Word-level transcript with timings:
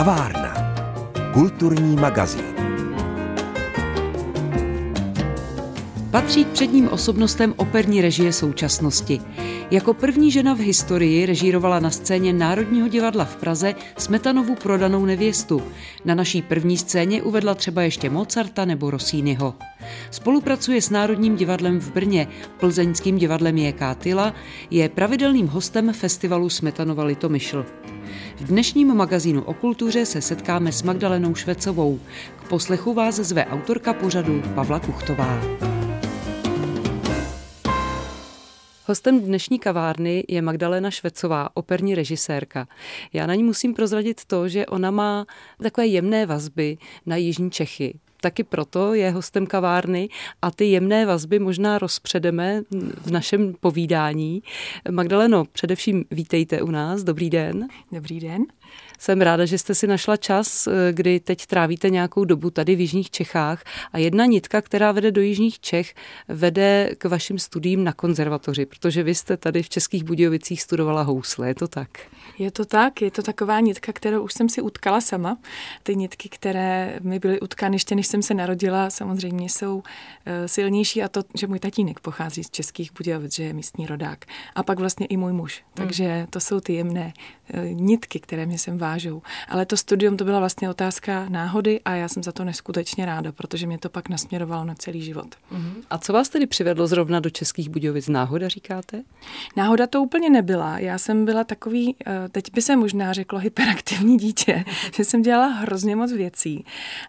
Kavárna. 0.00 0.54
Kulturní 1.32 1.96
magazín. 1.96 2.44
Patří 6.10 6.44
k 6.44 6.48
předním 6.48 6.88
osobnostem 6.88 7.54
operní 7.56 8.00
režie 8.00 8.32
současnosti. 8.32 9.20
Jako 9.70 9.94
první 9.94 10.30
žena 10.30 10.54
v 10.54 10.58
historii 10.58 11.26
režírovala 11.26 11.80
na 11.80 11.90
scéně 11.90 12.32
Národního 12.32 12.88
divadla 12.88 13.24
v 13.24 13.36
Praze 13.36 13.74
Smetanovu 13.98 14.54
prodanou 14.54 15.04
nevěstu. 15.04 15.62
Na 16.04 16.14
naší 16.14 16.42
první 16.42 16.76
scéně 16.76 17.22
uvedla 17.22 17.54
třeba 17.54 17.82
ještě 17.82 18.10
Mozarta 18.10 18.64
nebo 18.64 18.90
Rossiniho. 18.90 19.54
Spolupracuje 20.10 20.82
s 20.82 20.90
Národním 20.90 21.36
divadlem 21.36 21.80
v 21.80 21.92
Brně, 21.92 22.28
plzeňským 22.60 23.18
divadlem 23.18 23.58
J.K. 23.58 23.94
Tyla, 23.94 24.34
je 24.70 24.88
pravidelným 24.88 25.46
hostem 25.46 25.92
festivalu 25.92 26.48
Smetanova 26.48 27.04
Litomyšl. 27.04 27.66
V 28.40 28.46
dnešním 28.46 28.94
magazínu 28.94 29.42
o 29.42 29.54
kultuře 29.54 30.06
se 30.06 30.22
setkáme 30.22 30.72
s 30.72 30.82
Magdalenou 30.82 31.34
Švecovou. 31.34 32.00
K 32.36 32.48
poslechu 32.48 32.94
vás 32.94 33.14
zve 33.14 33.46
autorka 33.46 33.92
pořadu 33.92 34.42
Pavla 34.54 34.80
Kuchtová. 34.80 35.40
Hostem 38.86 39.20
dnešní 39.20 39.58
kavárny 39.58 40.24
je 40.28 40.42
Magdalena 40.42 40.90
Švecová, 40.90 41.48
operní 41.54 41.94
režisérka. 41.94 42.68
Já 43.12 43.26
na 43.26 43.34
ní 43.34 43.42
musím 43.42 43.74
prozradit 43.74 44.24
to, 44.24 44.48
že 44.48 44.66
ona 44.66 44.90
má 44.90 45.26
takové 45.62 45.86
jemné 45.86 46.26
vazby 46.26 46.78
na 47.06 47.16
Jižní 47.16 47.50
Čechy. 47.50 47.98
Taky 48.20 48.44
proto 48.44 48.94
je 48.94 49.10
hostem 49.10 49.46
kavárny 49.46 50.08
a 50.42 50.50
ty 50.50 50.64
jemné 50.64 51.06
vazby 51.06 51.38
možná 51.38 51.78
rozpředeme 51.78 52.62
v 53.00 53.10
našem 53.10 53.54
povídání. 53.60 54.42
Magdaleno, 54.90 55.44
především 55.44 56.04
vítejte 56.10 56.62
u 56.62 56.70
nás. 56.70 57.02
Dobrý 57.02 57.30
den. 57.30 57.68
Dobrý 57.92 58.20
den. 58.20 58.44
Jsem 59.00 59.20
ráda, 59.20 59.44
že 59.44 59.58
jste 59.58 59.74
si 59.74 59.86
našla 59.86 60.16
čas, 60.16 60.66
eh, 60.66 60.92
kdy 60.92 61.20
teď 61.20 61.46
trávíte 61.46 61.90
nějakou 61.90 62.24
dobu 62.24 62.50
tady 62.50 62.76
v 62.76 62.80
Jižních 62.80 63.10
Čechách 63.10 63.62
a 63.92 63.98
jedna 63.98 64.26
nitka, 64.26 64.62
která 64.62 64.92
vede 64.92 65.10
do 65.10 65.20
Jižních 65.20 65.60
Čech, 65.60 65.94
vede 66.28 66.90
k 66.98 67.04
vašim 67.04 67.38
studiím 67.38 67.84
na 67.84 67.92
konzervatoři, 67.92 68.66
protože 68.66 69.02
vy 69.02 69.14
jste 69.14 69.36
tady 69.36 69.62
v 69.62 69.68
Českých 69.68 70.04
Budějovicích 70.04 70.62
studovala 70.62 71.02
housle, 71.02 71.48
je 71.48 71.54
to 71.54 71.68
tak? 71.68 71.88
Je 72.38 72.50
to 72.50 72.64
tak, 72.64 73.02
je 73.02 73.10
to 73.10 73.22
taková 73.22 73.60
nitka, 73.60 73.92
kterou 73.92 74.22
už 74.22 74.32
jsem 74.32 74.48
si 74.48 74.62
utkala 74.62 75.00
sama. 75.00 75.38
Ty 75.82 75.96
nitky, 75.96 76.28
které 76.28 76.98
mi 77.02 77.18
byly 77.18 77.40
utkány 77.40 77.74
ještě 77.74 77.94
než 77.94 78.06
jsem 78.06 78.22
se 78.22 78.34
narodila, 78.34 78.90
samozřejmě 78.90 79.48
jsou 79.48 79.82
eh, 80.26 80.48
silnější 80.48 81.02
a 81.02 81.08
to, 81.08 81.22
že 81.34 81.46
můj 81.46 81.58
tatínek 81.58 82.00
pochází 82.00 82.44
z 82.44 82.50
Českých 82.50 82.92
Budějovic, 82.92 83.34
že 83.34 83.42
je 83.44 83.52
místní 83.52 83.86
rodák. 83.86 84.24
A 84.54 84.62
pak 84.62 84.78
vlastně 84.78 85.06
i 85.06 85.16
můj 85.16 85.32
muž. 85.32 85.62
Hmm. 85.64 85.72
Takže 85.74 86.26
to 86.30 86.40
jsou 86.40 86.60
ty 86.60 86.72
jemné 86.72 87.12
eh, 87.54 87.74
nitky, 87.74 88.20
které 88.20 88.46
mě 88.46 88.58
sem 88.58 88.78
vážou. 88.90 89.22
Ale 89.48 89.66
to 89.66 89.76
studium 89.76 90.16
to 90.16 90.24
byla 90.24 90.38
vlastně 90.38 90.70
otázka 90.70 91.26
náhody 91.28 91.80
a 91.84 91.94
já 91.94 92.08
jsem 92.08 92.22
za 92.22 92.32
to 92.32 92.44
neskutečně 92.44 93.06
ráda, 93.06 93.32
protože 93.32 93.66
mě 93.66 93.78
to 93.78 93.88
pak 93.88 94.08
nasměrovalo 94.08 94.64
na 94.64 94.74
celý 94.74 95.02
život. 95.02 95.26
Mm-hmm. 95.52 95.74
A 95.90 95.98
co 95.98 96.12
vás 96.12 96.28
tedy 96.28 96.46
přivedlo 96.46 96.86
zrovna 96.86 97.20
do 97.20 97.30
Českých 97.30 97.68
Budějovic? 97.68 98.08
Náhoda 98.08 98.48
říkáte? 98.48 99.02
Náhoda 99.56 99.86
to 99.86 100.02
úplně 100.02 100.30
nebyla. 100.30 100.78
Já 100.78 100.98
jsem 100.98 101.24
byla 101.24 101.44
takový, 101.44 101.96
eh, 102.06 102.28
teď 102.28 102.52
by 102.54 102.62
se 102.62 102.76
možná 102.76 103.12
řeklo 103.12 103.38
hyperaktivní 103.38 104.18
dítě, 104.18 104.64
že 104.96 105.04
jsem 105.04 105.22
dělala 105.22 105.46
hrozně 105.46 105.96
moc 105.96 106.12
věcí 106.12 106.64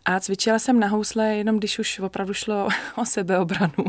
a 0.05 0.19
cvičila 0.19 0.59
jsem 0.59 0.79
na 0.79 0.87
housle 0.87 1.35
jenom 1.35 1.57
když 1.57 1.79
už 1.79 1.99
opravdu 1.99 2.33
šlo 2.33 2.67
o 2.95 3.05
sebeobranu. 3.05 3.85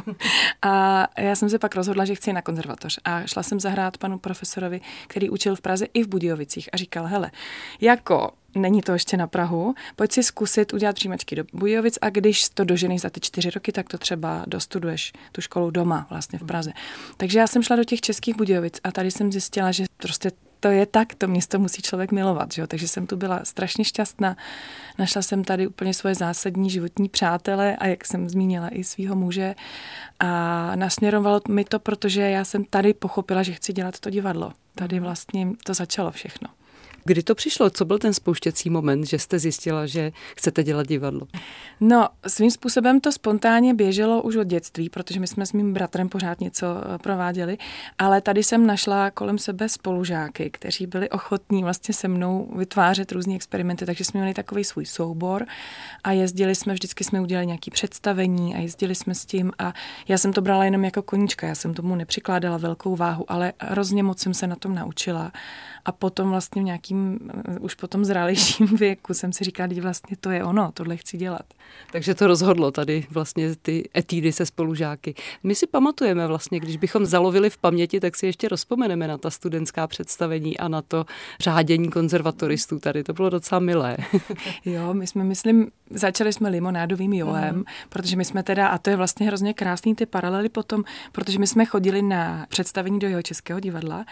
A 0.62 1.06
já 1.18 1.36
jsem 1.36 1.48
se 1.48 1.58
pak 1.58 1.76
rozhodla, 1.76 2.04
že 2.04 2.14
chci 2.14 2.32
na 2.32 2.42
konzervatoř 2.42 2.98
a 3.04 3.26
šla 3.26 3.42
jsem 3.42 3.60
zahrát 3.60 3.98
panu 3.98 4.18
profesorovi, 4.18 4.80
který 5.06 5.30
učil 5.30 5.56
v 5.56 5.60
Praze 5.60 5.86
i 5.94 6.04
v 6.04 6.08
Budějovicích 6.08 6.68
a 6.72 6.76
říkal, 6.76 7.06
hele, 7.06 7.30
jako 7.82 8.30
není 8.54 8.82
to 8.82 8.92
ještě 8.92 9.16
na 9.16 9.26
Prahu, 9.26 9.74
pojď 9.96 10.12
si 10.12 10.22
zkusit 10.22 10.72
udělat 10.72 10.96
přijímačky 10.96 11.36
do 11.36 11.44
Bujovic 11.52 11.98
a 12.00 12.10
když 12.10 12.48
to 12.48 12.64
doženeš 12.64 13.00
za 13.00 13.10
ty 13.10 13.20
čtyři 13.20 13.50
roky, 13.50 13.72
tak 13.72 13.88
to 13.88 13.98
třeba 13.98 14.44
dostuduješ 14.46 15.12
tu 15.32 15.40
školu 15.40 15.70
doma 15.70 16.06
vlastně 16.10 16.38
v 16.38 16.44
Praze. 16.44 16.72
Takže 17.16 17.38
já 17.38 17.46
jsem 17.46 17.62
šla 17.62 17.76
do 17.76 17.84
těch 17.84 18.00
českých 18.00 18.36
Budějovic 18.36 18.80
a 18.84 18.92
tady 18.92 19.10
jsem 19.10 19.32
zjistila, 19.32 19.72
že 19.72 19.84
prostě 19.96 20.30
to 20.60 20.68
je 20.68 20.86
tak, 20.86 21.14
to 21.14 21.28
město 21.28 21.58
musí 21.58 21.82
člověk 21.82 22.12
milovat, 22.12 22.52
že 22.52 22.62
jo? 22.62 22.66
takže 22.66 22.88
jsem 22.88 23.06
tu 23.06 23.16
byla 23.16 23.40
strašně 23.44 23.84
šťastná. 23.84 24.36
Našla 24.98 25.22
jsem 25.22 25.44
tady 25.44 25.66
úplně 25.66 25.94
svoje 25.94 26.14
zásadní 26.14 26.70
životní 26.70 27.08
přátele 27.08 27.76
a 27.76 27.86
jak 27.86 28.04
jsem 28.04 28.28
zmínila 28.28 28.68
i 28.68 28.84
svého 28.84 29.16
muže 29.16 29.54
a 30.20 30.72
nasměrovalo 30.76 31.40
mi 31.48 31.64
to, 31.64 31.78
protože 31.78 32.22
já 32.22 32.44
jsem 32.44 32.64
tady 32.64 32.94
pochopila, 32.94 33.42
že 33.42 33.52
chci 33.52 33.72
dělat 33.72 34.00
to 34.00 34.10
divadlo. 34.10 34.52
Tady 34.74 35.00
vlastně 35.00 35.48
to 35.64 35.74
začalo 35.74 36.10
všechno. 36.10 36.48
Kdy 37.04 37.22
to 37.22 37.34
přišlo? 37.34 37.70
Co 37.70 37.84
byl 37.84 37.98
ten 37.98 38.14
spouštěcí 38.14 38.70
moment, 38.70 39.04
že 39.04 39.18
jste 39.18 39.38
zjistila, 39.38 39.86
že 39.86 40.12
chcete 40.36 40.64
dělat 40.64 40.86
divadlo? 40.86 41.26
No, 41.80 42.08
svým 42.26 42.50
způsobem 42.50 43.00
to 43.00 43.12
spontánně 43.12 43.74
běželo 43.74 44.22
už 44.22 44.36
od 44.36 44.46
dětství, 44.46 44.88
protože 44.88 45.20
my 45.20 45.26
jsme 45.26 45.46
s 45.46 45.52
mým 45.52 45.72
bratrem 45.72 46.08
pořád 46.08 46.40
něco 46.40 46.66
eh, 46.66 46.98
prováděli, 46.98 47.58
ale 47.98 48.20
tady 48.20 48.42
jsem 48.42 48.66
našla 48.66 49.10
kolem 49.10 49.38
sebe 49.38 49.68
spolužáky, 49.68 50.50
kteří 50.50 50.86
byli 50.86 51.10
ochotní 51.10 51.62
vlastně 51.62 51.94
se 51.94 52.08
mnou 52.08 52.48
vytvářet 52.56 53.12
různé 53.12 53.34
experimenty, 53.34 53.86
takže 53.86 54.04
jsme 54.04 54.20
měli 54.20 54.34
takový 54.34 54.64
svůj 54.64 54.86
soubor 54.86 55.46
a 56.04 56.12
jezdili 56.12 56.54
jsme, 56.54 56.74
vždycky 56.74 57.04
jsme 57.04 57.20
udělali 57.20 57.46
nějaké 57.46 57.70
představení 57.70 58.54
a 58.54 58.58
jezdili 58.58 58.94
jsme 58.94 59.14
s 59.14 59.26
tím 59.26 59.52
a 59.58 59.72
já 60.08 60.18
jsem 60.18 60.32
to 60.32 60.40
brala 60.40 60.64
jenom 60.64 60.84
jako 60.84 61.02
koníčka, 61.02 61.46
já 61.46 61.54
jsem 61.54 61.74
tomu 61.74 61.94
nepřikládala 61.94 62.56
velkou 62.56 62.96
váhu, 62.96 63.24
ale 63.28 63.52
hrozně 63.58 64.02
moc 64.02 64.18
jsem 64.18 64.34
se 64.34 64.46
na 64.46 64.56
tom 64.56 64.74
naučila 64.74 65.32
a 65.84 65.92
potom 65.92 66.30
vlastně 66.30 66.62
v 66.62 66.64
nějakým, 66.92 67.30
eh, 67.48 67.58
už 67.58 67.74
potom 67.74 68.04
zralejším 68.04 68.66
věku 68.76 69.14
jsem 69.14 69.32
si 69.32 69.44
říkala, 69.44 69.72
že 69.72 69.80
vlastně 69.80 70.16
to 70.20 70.30
je 70.30 70.44
ono, 70.44 70.70
tohle 70.74 70.96
chci 70.96 71.16
dělat. 71.16 71.42
Takže 71.92 72.14
to 72.14 72.26
rozhodlo 72.26 72.70
tady 72.70 73.06
vlastně 73.10 73.56
ty 73.62 73.88
etídy 73.96 74.32
se 74.32 74.46
spolužáky. 74.46 75.14
My 75.42 75.54
si 75.54 75.66
pamatujeme 75.66 76.26
vlastně, 76.26 76.60
když 76.60 76.76
bychom 76.76 77.06
zalovili 77.06 77.50
v 77.50 77.58
paměti, 77.58 78.00
tak 78.00 78.16
si 78.16 78.26
ještě 78.26 78.48
rozpomeneme 78.48 79.08
na 79.08 79.18
ta 79.18 79.30
studentská 79.30 79.86
představení 79.86 80.58
a 80.58 80.68
na 80.68 80.82
to 80.82 81.04
řádění 81.40 81.90
konzervatoristů 81.90 82.78
tady. 82.78 83.04
To 83.04 83.12
bylo 83.12 83.30
docela 83.30 83.58
milé. 83.58 83.96
jo, 84.64 84.94
my 84.94 85.06
jsme, 85.06 85.24
myslím, 85.24 85.70
začali 85.90 86.32
jsme 86.32 86.48
limonádovým 86.48 87.12
jolem, 87.12 87.56
mm. 87.56 87.64
protože 87.88 88.16
my 88.16 88.24
jsme 88.24 88.42
teda, 88.42 88.68
a 88.68 88.78
to 88.78 88.90
je 88.90 88.96
vlastně 88.96 89.26
hrozně 89.26 89.54
krásný 89.54 89.94
ty 89.94 90.06
paralely 90.06 90.48
potom, 90.48 90.84
protože 91.12 91.38
my 91.38 91.46
jsme 91.46 91.64
chodili 91.64 92.02
na 92.02 92.46
představení 92.48 92.98
do 92.98 93.08
jeho 93.08 93.22
českého 93.22 93.60
divadla 93.60 94.04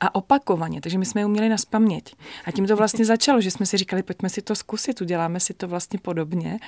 a 0.00 0.14
opakovaně, 0.14 0.80
takže 0.80 0.98
my 0.98 1.06
jsme 1.06 1.20
je 1.20 1.26
uměli 1.26 1.48
naspaměť. 1.48 2.14
A 2.44 2.52
tím 2.52 2.66
to 2.66 2.76
vlastně 2.76 3.04
začalo, 3.04 3.40
že 3.40 3.50
jsme 3.50 3.66
si 3.66 3.76
říkali, 3.76 4.02
pojďme 4.02 4.28
si 4.28 4.42
to 4.42 4.54
zkusit, 4.54 5.00
uděláme 5.00 5.40
si 5.40 5.54
to 5.54 5.68
vlastně 5.68 5.98
podobně. 5.98 6.58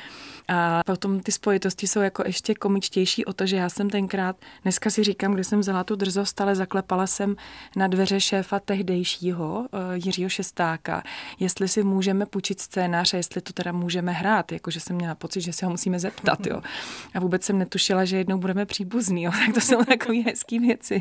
A 0.49 0.83
potom 0.87 1.21
ty 1.21 1.33
spojitosti 1.33 1.87
jsou 1.87 2.01
jako 2.01 2.23
ještě 2.27 2.55
komičtější 2.55 3.25
o 3.25 3.33
to, 3.33 3.47
že 3.47 3.57
já 3.57 3.69
jsem 3.69 3.91
tenkrát, 3.91 4.37
dneska 4.63 4.91
si 4.91 5.05
říkám, 5.05 5.35
kde 5.35 5.45
jsem 5.45 5.61
vzala 5.61 5.85
tu 5.85 5.97
drzost, 5.97 6.41
ale 6.41 6.55
zaklepala 6.55 7.07
jsem 7.07 7.37
na 7.77 7.87
dveře 7.87 8.21
šéfa 8.21 8.61
tehdejšího 8.61 9.67
eh, 9.73 9.79
Jiřího 9.95 10.29
Šestáka, 10.29 11.03
jestli 11.39 11.69
si 11.69 11.83
můžeme 11.83 12.27
půjčit 12.27 12.61
scénář 12.61 13.15
a 13.15 13.17
jestli 13.17 13.41
to 13.41 13.53
teda 13.53 13.73
můžeme 13.73 14.13
hrát, 14.13 14.53
jakože 14.53 14.81
jsem 14.81 14.97
měla 14.97 15.15
pocit, 15.15 15.41
že 15.41 15.53
se 15.53 15.67
ho 15.67 15.71
musíme 15.71 15.99
zeptat. 15.99 16.47
Jo. 16.47 16.61
A 17.15 17.21
vůbec 17.21 17.45
jsem 17.45 17.59
netušila, 17.59 18.05
že 18.05 18.17
jednou 18.17 18.39
budeme 18.39 18.67
příbuzní, 18.67 19.23
jo. 19.23 19.33
tak 19.47 19.55
to 19.55 19.61
jsou 19.61 19.85
takové 19.85 20.19
hezké 20.19 20.59
věci. 20.59 21.01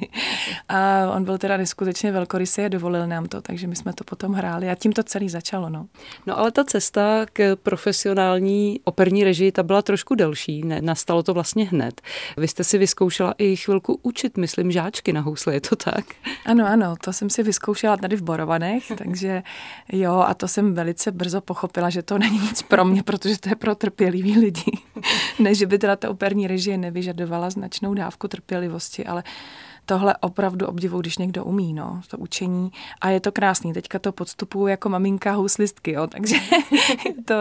A 0.69 1.11
on 1.15 1.23
byl 1.23 1.37
teda 1.37 1.57
neskutečně 1.57 2.11
velkorysý 2.11 2.61
a 2.61 2.67
dovolil 2.67 3.07
nám 3.07 3.25
to, 3.25 3.41
takže 3.41 3.67
my 3.67 3.75
jsme 3.75 3.93
to 3.93 4.03
potom 4.03 4.33
hráli 4.33 4.48
a 4.55 4.75
tím 4.75 4.91
to 4.91 5.03
celý 5.03 5.29
začalo. 5.29 5.69
No, 5.69 5.87
no 6.25 6.39
ale 6.39 6.51
ta 6.51 6.63
cesta 6.63 7.25
k 7.33 7.55
profesionální 7.55 8.79
operní 8.83 9.23
režii, 9.23 9.51
ta 9.51 9.63
byla 9.63 9.81
trošku 9.81 10.15
delší, 10.15 10.63
ne, 10.63 10.81
nastalo 10.81 11.23
to 11.23 11.33
vlastně 11.33 11.65
hned. 11.65 12.01
Vy 12.37 12.47
jste 12.47 12.63
si 12.63 12.77
vyzkoušela 12.77 13.33
i 13.37 13.55
chvilku 13.55 13.99
učit, 14.01 14.37
myslím, 14.37 14.71
žáčky 14.71 15.13
na 15.13 15.21
housle, 15.21 15.53
je 15.53 15.61
to 15.61 15.75
tak? 15.75 16.05
Ano, 16.45 16.67
ano, 16.67 16.95
to 17.03 17.13
jsem 17.13 17.29
si 17.29 17.43
vyzkoušela 17.43 17.97
tady 17.97 18.15
v 18.15 18.21
Borovanech, 18.21 18.83
takže 18.97 19.43
jo, 19.91 20.23
a 20.27 20.33
to 20.33 20.47
jsem 20.47 20.73
velice 20.73 21.11
brzo 21.11 21.41
pochopila, 21.41 21.89
že 21.89 22.01
to 22.01 22.17
není 22.17 22.39
nic 22.39 22.61
pro 22.61 22.85
mě, 22.85 23.03
protože 23.03 23.39
to 23.39 23.49
je 23.49 23.55
pro 23.55 23.75
trpělivý 23.75 24.39
lidi. 24.39 24.71
ne, 25.39 25.55
že 25.55 25.65
by 25.65 25.77
teda 25.77 25.95
ta 25.95 26.09
operní 26.09 26.47
režie 26.47 26.77
nevyžadovala 26.77 27.49
značnou 27.49 27.93
dávku 27.93 28.27
trpělivosti, 28.27 29.05
ale 29.05 29.23
tohle 29.89 30.15
opravdu 30.19 30.67
obdivu, 30.67 31.01
když 31.01 31.17
někdo 31.17 31.45
umí, 31.45 31.73
no, 31.73 32.01
to 32.07 32.17
učení. 32.17 32.71
A 33.01 33.09
je 33.09 33.19
to 33.19 33.31
krásný. 33.31 33.73
Teďka 33.73 33.99
to 33.99 34.11
podstupuju 34.11 34.67
jako 34.67 34.89
maminka 34.89 35.31
houslistky, 35.31 35.91
jo, 35.91 36.07
takže 36.07 36.35
to 37.25 37.33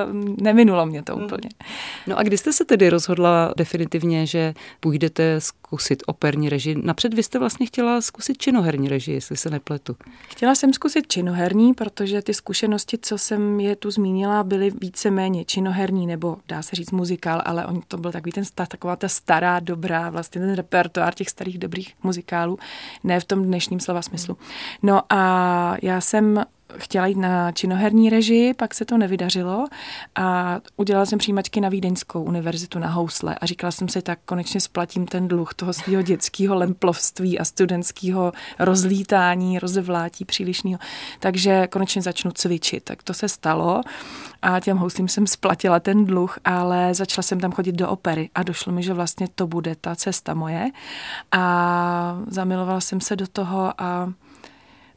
neminulo 0.43 0.87
mě 0.87 1.03
to 1.03 1.17
úplně. 1.17 1.49
No 2.07 2.19
a 2.19 2.23
kdy 2.23 2.39
jste 2.39 2.53
se 2.53 2.65
tedy 2.65 2.91
rozhodla 2.91 3.55
definitivně, 3.57 4.27
že 4.27 4.55
půjdete 4.81 5.41
zkusit 5.41 6.03
operní 6.07 6.49
režii? 6.49 6.77
Napřed 6.83 7.15
vy 7.15 7.23
jste 7.23 7.39
vlastně 7.39 7.67
chtěla 7.67 8.01
zkusit 8.01 8.39
činoherní 8.39 8.89
režii, 8.89 9.15
jestli 9.15 9.37
se 9.37 9.51
nepletu. 9.51 9.97
Chtěla 10.29 10.55
jsem 10.55 10.73
zkusit 10.73 11.09
činoherní, 11.09 11.75
protože 11.75 12.23
ty 12.23 12.35
zkušenosti, 12.35 12.99
co 13.03 13.19
jsem 13.19 13.61
je 13.61 13.77
tu 13.77 13.91
zmínila, 13.91 14.45
byly 14.45 14.71
víceméně 14.81 15.45
činoherní, 15.45 16.07
nebo 16.07 16.37
dá 16.49 16.63
se 16.63 16.77
říct 16.77 16.91
muzikál, 16.91 17.43
ale 17.45 17.67
on 17.67 17.81
to 17.89 17.97
byl 17.97 18.13
takový 18.13 18.33
ten 18.33 18.45
taková 18.69 18.97
ta 18.97 19.09
stará, 19.09 19.61
dobrá, 19.61 20.11
vlastně 20.11 20.41
ten 20.41 20.55
repertoár 20.55 21.15
těch 21.15 21.31
starých 21.31 21.59
dobrých 21.59 21.95
muzikálů 22.03 22.38
muzikálu, 22.47 22.59
ne 23.05 23.21
v 23.21 23.25
tom 23.25 23.45
dnešním 23.45 23.81
slova 23.81 24.03
smyslu. 24.03 24.37
No 24.83 25.03
a 25.13 25.77
já 25.83 26.01
jsem 26.01 26.45
chtěla 26.77 27.07
jít 27.07 27.19
na 27.19 27.53
činoherní 27.53 28.11
režii, 28.11 28.55
pak 28.55 28.75
se 28.75 28.85
to 28.85 28.99
nevydařilo 28.99 29.67
a 30.15 30.61
udělala 30.77 31.07
jsem 31.07 31.19
přijímačky 31.19 31.61
na 31.61 31.69
Vídeňskou 31.69 32.23
univerzitu 32.23 32.79
na 32.79 32.89
housle 32.89 33.35
a 33.41 33.47
říkala 33.47 33.71
jsem 33.71 33.89
si, 33.89 34.03
tak 34.03 34.19
konečně 34.25 34.61
splatím 34.61 35.07
ten 35.07 35.29
dluh 35.29 35.55
toho 35.55 35.73
svého 35.73 36.03
dětského 36.03 36.55
lemplovství 36.55 37.39
a 37.39 37.45
studentského 37.45 38.33
rozlítání, 38.59 39.59
rozevlátí 39.59 40.25
přílišného. 40.25 40.79
Takže 41.21 41.67
konečně 41.67 42.03
začnu 42.03 42.31
cvičit. 42.31 42.85
Tak 42.85 43.03
to 43.03 43.15
se 43.15 43.29
stalo 43.29 43.81
a 44.43 44.61
těm 44.61 44.77
houslím 44.77 45.09
jsem 45.09 45.27
splatila 45.27 45.81
ten 45.81 46.05
dluh, 46.05 46.39
ale 46.45 46.95
začala 46.95 47.23
jsem 47.23 47.41
tam 47.41 47.53
chodit 47.53 47.73
do 47.73 47.89
opery 47.89 48.31
a 48.35 48.43
došlo 48.43 48.73
mi, 48.73 48.83
že 48.83 48.95
vlastně 48.95 49.29
to 49.35 49.47
bude 49.47 49.75
ta 49.75 49.97
cesta 49.97 50.35
moje 50.35 50.71
a 51.33 52.19
zamilovala 52.27 52.81
jsem 52.81 53.01
se 53.01 53.17
do 53.17 53.27
toho 53.27 53.73
a 53.79 54.13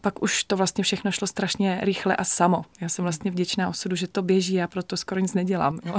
pak 0.01 0.23
už 0.23 0.43
to 0.43 0.57
vlastně 0.57 0.83
všechno 0.83 1.11
šlo 1.11 1.27
strašně 1.27 1.79
rychle 1.83 2.15
a 2.15 2.23
samo. 2.23 2.65
Já 2.81 2.89
jsem 2.89 3.03
vlastně 3.03 3.31
vděčná 3.31 3.69
osudu, 3.69 3.95
že 3.95 4.07
to 4.07 4.21
běží 4.21 4.61
a 4.61 4.67
proto 4.67 4.97
skoro 4.97 5.21
nic 5.21 5.33
nedělám. 5.33 5.79
Jo. 5.85 5.95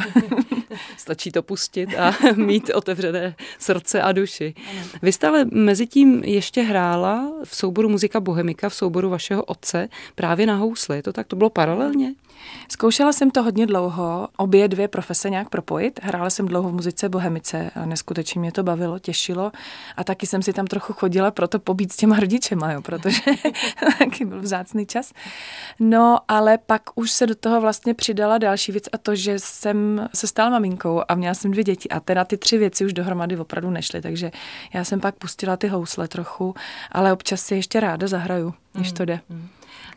Stačí 0.97 1.33
to 1.33 1.43
pustit 1.43 1.95
a 1.99 2.15
mít 2.37 2.71
otevřené 2.75 3.35
srdce 3.59 4.03
a 4.03 4.13
duši. 4.13 4.55
Vy 5.03 5.13
jste 5.13 5.29
ale 5.29 5.45
mezi 5.45 5.87
tím 5.87 6.25
ještě 6.25 6.63
hrála 6.63 7.33
v 7.45 7.57
souboru 7.57 7.89
Muzika 7.89 8.21
Bohemika, 8.21 8.69
v 8.69 8.75
souboru 8.75 9.11
vašeho 9.11 9.45
otce, 9.45 9.89
právě 10.15 10.47
na 10.47 10.57
housle. 10.57 10.97
Je 10.97 11.03
to 11.03 11.13
tak? 11.13 11.27
To 11.27 11.37
bylo 11.37 11.51
paralelně? 11.51 12.15
Zkoušela 12.69 13.13
jsem 13.13 13.31
to 13.31 13.43
hodně 13.43 13.67
dlouho, 13.67 14.29
obě 14.37 14.69
dvě 14.69 14.89
profese 14.89 15.31
nějak 15.31 15.49
propojit. 15.49 16.01
Hrála 16.03 16.31
jsem 16.31 16.47
dlouho 16.47 16.69
v 16.69 16.73
muzice 16.73 17.09
Bohemice 17.09 17.71
a 17.75 17.87
neskutečně 17.87 18.41
mě 18.41 18.53
to 18.53 18.63
bavilo, 18.63 18.99
těšilo. 18.99 19.53
A 19.97 20.05
taky 20.05 20.27
jsem 20.27 20.43
si 20.43 20.53
tam 20.53 20.67
trochu 20.67 20.93
chodila 20.93 21.31
proto 21.31 21.59
pobít 21.59 21.93
s 21.93 21.97
těma 21.97 22.21
rodičema, 22.21 22.73
jo, 22.73 22.83
protože 22.83 23.21
taky 23.99 24.25
byl 24.25 24.41
vzácný 24.41 24.87
čas. 24.87 25.13
No, 25.81 26.19
ale 26.29 26.59
pak 26.59 26.83
už 26.95 27.11
se 27.11 27.27
do 27.27 27.35
toho 27.35 27.61
vlastně 27.61 27.95
přidala 27.95 28.39
další 28.39 28.73
věc 28.73 28.85
a 28.93 28.99
to, 28.99 29.15
že 29.15 29.39
jsem 29.39 30.09
se 30.15 30.27
stala 30.27 30.51
maminkou 30.51 31.03
a 31.09 31.15
měla 31.15 31.35
jsem 31.35 31.51
dvě 31.51 31.65
děti 31.65 31.89
a 31.89 32.01
teda 32.01 32.25
ty 32.25 32.37
tři 32.37 32.59
věci 32.59 32.85
už 32.85 32.93
dohromady 32.93 33.37
opravdu 33.37 33.71
nešly, 33.71 34.03
takže 34.03 34.31
já 34.75 34.85
jsem 34.85 35.01
pak 35.01 35.15
pustila 35.15 35.57
ty 35.57 35.69
housle 35.69 36.09
trochu, 36.09 36.55
ale 36.93 37.13
občas 37.13 37.41
si 37.41 37.55
ještě 37.55 37.81
ráda 37.81 38.09
zahraju, 38.09 38.55
když 38.73 38.91
mm, 38.91 38.97
to 38.97 39.05
jde. 39.05 39.21
Mm. 39.29 39.49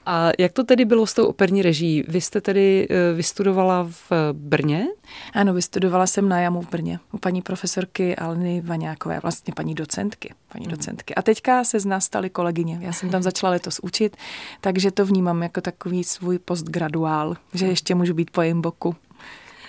A 0.06 0.32
jak 0.40 0.52
to 0.52 0.64
tedy 0.64 0.86
bylo 0.86 1.08
s 1.08 1.14
tou 1.14 1.26
operní 1.26 1.62
režií? 1.62 2.04
Vy 2.08 2.22
jste 2.22 2.42
tedy 2.42 2.88
eh, 2.90 3.14
vystudovala 3.14 3.84
v 4.10 4.12
Brně? 4.34 4.88
Ano, 5.34 5.54
vystudovala 5.54 6.08
jsem 6.08 6.30
na 6.30 6.40
JAMu 6.40 6.62
v 6.62 6.70
Brně 6.70 7.00
u 7.12 7.18
paní 7.18 7.42
profesorky 7.42 8.16
Alny 8.16 8.62
Vaňákové, 8.62 9.20
vlastně 9.20 9.54
paní 9.54 9.76
docentky. 9.76 10.34
Paní 10.52 10.66
hmm. 10.66 10.76
docentky. 10.76 11.16
A 11.16 11.22
teďka 11.22 11.64
se 11.64 11.80
z 11.80 11.86
nás 11.86 12.06
staly 12.06 12.30
kolegyně. 12.30 12.78
Já 12.82 12.94
jsem 12.94 13.10
tam 13.10 13.24
začala 13.30 13.52
letos 13.52 13.80
učit, 13.80 14.18
takže 14.62 14.92
to 14.92 15.06
vnímám 15.06 15.44
jako 15.44 15.62
takový 15.62 16.04
svůj 16.04 16.40
postgraduál, 16.40 17.36
že 17.54 17.66
ještě 17.66 17.96
můžu 17.96 18.14
být 18.14 18.32
po 18.32 18.42
jejím 18.42 18.62
boku. 18.62 18.96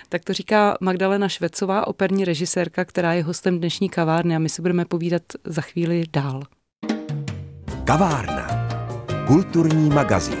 Tak 0.09 0.23
to 0.23 0.33
říká 0.33 0.77
Magdalena 0.81 1.29
Švecová, 1.29 1.87
operní 1.87 2.25
režisérka, 2.25 2.85
která 2.85 3.13
je 3.13 3.23
hostem 3.23 3.57
dnešní 3.57 3.89
kavárny 3.89 4.35
a 4.35 4.39
my 4.39 4.49
si 4.49 4.61
budeme 4.61 4.85
povídat 4.85 5.21
za 5.43 5.61
chvíli 5.61 6.03
dál. 6.13 6.43
Kavárna. 7.83 8.66
Kulturní 9.27 9.89
magazín. 9.89 10.37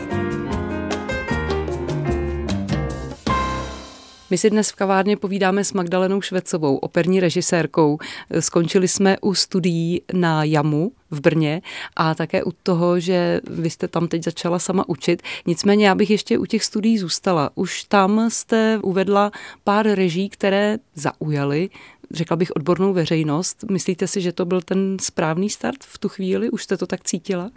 My 4.29 4.37
si 4.37 4.49
dnes 4.49 4.71
v 4.71 4.75
kavárně 4.75 5.17
povídáme 5.17 5.63
s 5.63 5.73
Magdalenou 5.73 6.21
Švecovou, 6.21 6.77
operní 6.77 7.19
režisérkou. 7.19 7.97
Skončili 8.39 8.87
jsme 8.87 9.17
u 9.21 9.33
studií 9.33 10.01
na 10.13 10.43
Jamu 10.43 10.91
v 11.11 11.21
Brně 11.21 11.61
a 11.95 12.15
také 12.15 12.43
u 12.43 12.51
toho, 12.63 12.99
že 12.99 13.41
vy 13.49 13.69
jste 13.69 13.87
tam 13.87 14.07
teď 14.07 14.23
začala 14.23 14.59
sama 14.59 14.89
učit. 14.89 15.21
Nicméně 15.45 15.87
já 15.87 15.95
bych 15.95 16.09
ještě 16.09 16.37
u 16.37 16.45
těch 16.45 16.63
studií 16.63 16.97
zůstala. 16.97 17.49
Už 17.55 17.83
tam 17.83 18.29
jste 18.29 18.79
uvedla 18.83 19.31
pár 19.63 19.87
reží, 19.87 20.29
které 20.29 20.77
zaujaly 20.95 21.69
řekla 22.11 22.37
bych, 22.37 22.55
odbornou 22.55 22.93
veřejnost. 22.93 23.65
Myslíte 23.71 24.07
si, 24.07 24.21
že 24.21 24.31
to 24.31 24.45
byl 24.45 24.61
ten 24.61 24.97
správný 25.01 25.49
start 25.49 25.83
v 25.83 25.97
tu 25.97 26.09
chvíli? 26.09 26.49
Už 26.49 26.63
jste 26.63 26.77
to 26.77 26.87
tak 26.87 27.03
cítila? 27.03 27.49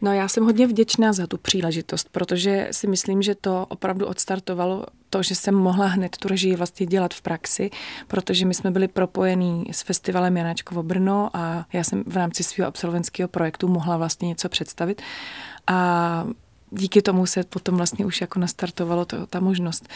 No 0.00 0.12
já 0.12 0.28
jsem 0.28 0.44
hodně 0.44 0.66
vděčná 0.66 1.12
za 1.12 1.26
tu 1.26 1.38
příležitost, 1.38 2.08
protože 2.12 2.68
si 2.70 2.86
myslím, 2.86 3.22
že 3.22 3.34
to 3.34 3.66
opravdu 3.68 4.06
odstartovalo 4.06 4.84
to, 5.10 5.22
že 5.22 5.34
jsem 5.34 5.54
mohla 5.54 5.86
hned 5.86 6.16
tu 6.16 6.28
režii 6.28 6.56
vlastně 6.56 6.86
dělat 6.86 7.14
v 7.14 7.22
praxi, 7.22 7.70
protože 8.06 8.46
my 8.46 8.54
jsme 8.54 8.70
byli 8.70 8.88
propojení 8.88 9.64
s 9.72 9.82
festivalem 9.82 10.36
Janáčkovo 10.36 10.82
Brno 10.82 11.30
a 11.32 11.66
já 11.72 11.84
jsem 11.84 12.04
v 12.06 12.16
rámci 12.16 12.42
svého 12.42 12.68
absolventského 12.68 13.28
projektu 13.28 13.68
mohla 13.68 13.96
vlastně 13.96 14.28
něco 14.28 14.48
představit. 14.48 15.02
A 15.66 16.26
díky 16.70 17.02
tomu 17.02 17.26
se 17.26 17.44
potom 17.44 17.76
vlastně 17.76 18.06
už 18.06 18.20
jako 18.20 18.38
nastartovalo 18.38 19.04
to, 19.04 19.26
ta 19.26 19.40
možnost. 19.40 19.88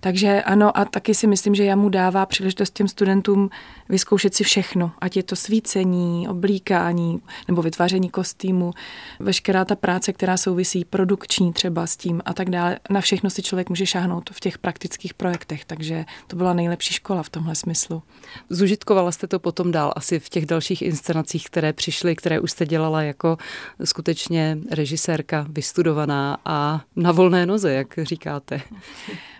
Takže 0.00 0.42
ano, 0.42 0.78
a 0.78 0.84
taky 0.84 1.14
si 1.14 1.26
myslím, 1.26 1.54
že 1.54 1.64
já 1.64 1.76
mu 1.76 1.88
dává 1.88 2.26
příležitost 2.26 2.74
těm 2.74 2.88
studentům 2.88 3.50
vyzkoušet 3.88 4.34
si 4.34 4.44
všechno, 4.44 4.92
ať 4.98 5.16
je 5.16 5.22
to 5.22 5.36
svícení, 5.36 6.28
oblíkání 6.28 7.20
nebo 7.48 7.62
vytváření 7.62 8.10
kostýmu, 8.10 8.72
veškerá 9.18 9.64
ta 9.64 9.76
práce, 9.76 10.12
která 10.12 10.36
souvisí 10.36 10.84
produkční 10.84 11.52
třeba 11.52 11.86
s 11.86 11.96
tím 11.96 12.22
a 12.24 12.34
tak 12.34 12.50
dále. 12.50 12.78
Na 12.90 13.00
všechno 13.00 13.30
si 13.30 13.42
člověk 13.42 13.68
může 13.68 13.86
šáhnout 13.86 14.30
v 14.32 14.40
těch 14.40 14.58
praktických 14.58 15.14
projektech, 15.14 15.64
takže 15.64 16.04
to 16.26 16.36
byla 16.36 16.52
nejlepší 16.52 16.94
škola 16.94 17.22
v 17.22 17.28
tomhle 17.28 17.54
smyslu. 17.54 18.02
Zužitkovala 18.50 19.12
jste 19.12 19.26
to 19.26 19.38
potom 19.38 19.72
dál 19.72 19.92
asi 19.96 20.18
v 20.18 20.28
těch 20.28 20.46
dalších 20.46 20.82
inscenacích, 20.82 21.46
které 21.46 21.72
přišly, 21.72 22.16
které 22.16 22.40
už 22.40 22.50
jste 22.50 22.66
dělala 22.66 23.02
jako 23.02 23.36
skutečně 23.84 24.58
režisérka 24.70 25.46
vystudovaná 25.48 26.19
a 26.44 26.80
na 26.96 27.12
volné 27.12 27.46
noze, 27.46 27.72
jak 27.72 27.98
říkáte. 28.02 28.60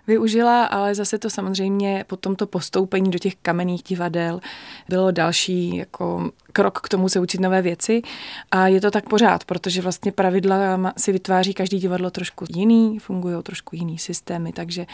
Využila, 0.07 0.65
ale 0.65 0.95
zase 0.95 1.19
to 1.19 1.31
samozřejmě 1.31 2.05
po 2.07 2.17
tomto 2.17 2.47
postoupení 2.47 3.11
do 3.11 3.19
těch 3.19 3.37
kamenných 3.43 3.83
divadel 3.83 4.41
bylo 4.89 5.11
další 5.11 5.77
jako 5.77 6.31
krok 6.53 6.81
k 6.81 6.89
tomu 6.89 7.09
se 7.09 7.21
učit 7.21 7.41
nové 7.41 7.63
věci 7.63 8.03
a 8.51 8.69
je 8.69 8.81
to 8.81 8.91
tak 8.91 9.09
pořád, 9.09 9.45
protože 9.45 9.83
vlastně 9.83 10.13
pravidla 10.13 10.93
si 10.97 11.13
vytváří 11.13 11.55
každý 11.55 11.79
divadlo 11.79 12.11
trošku 12.11 12.45
jiný, 12.49 12.99
fungují 12.99 13.43
trošku 13.43 13.77
jiný 13.77 13.99
systémy, 13.99 14.53
takže 14.53 14.87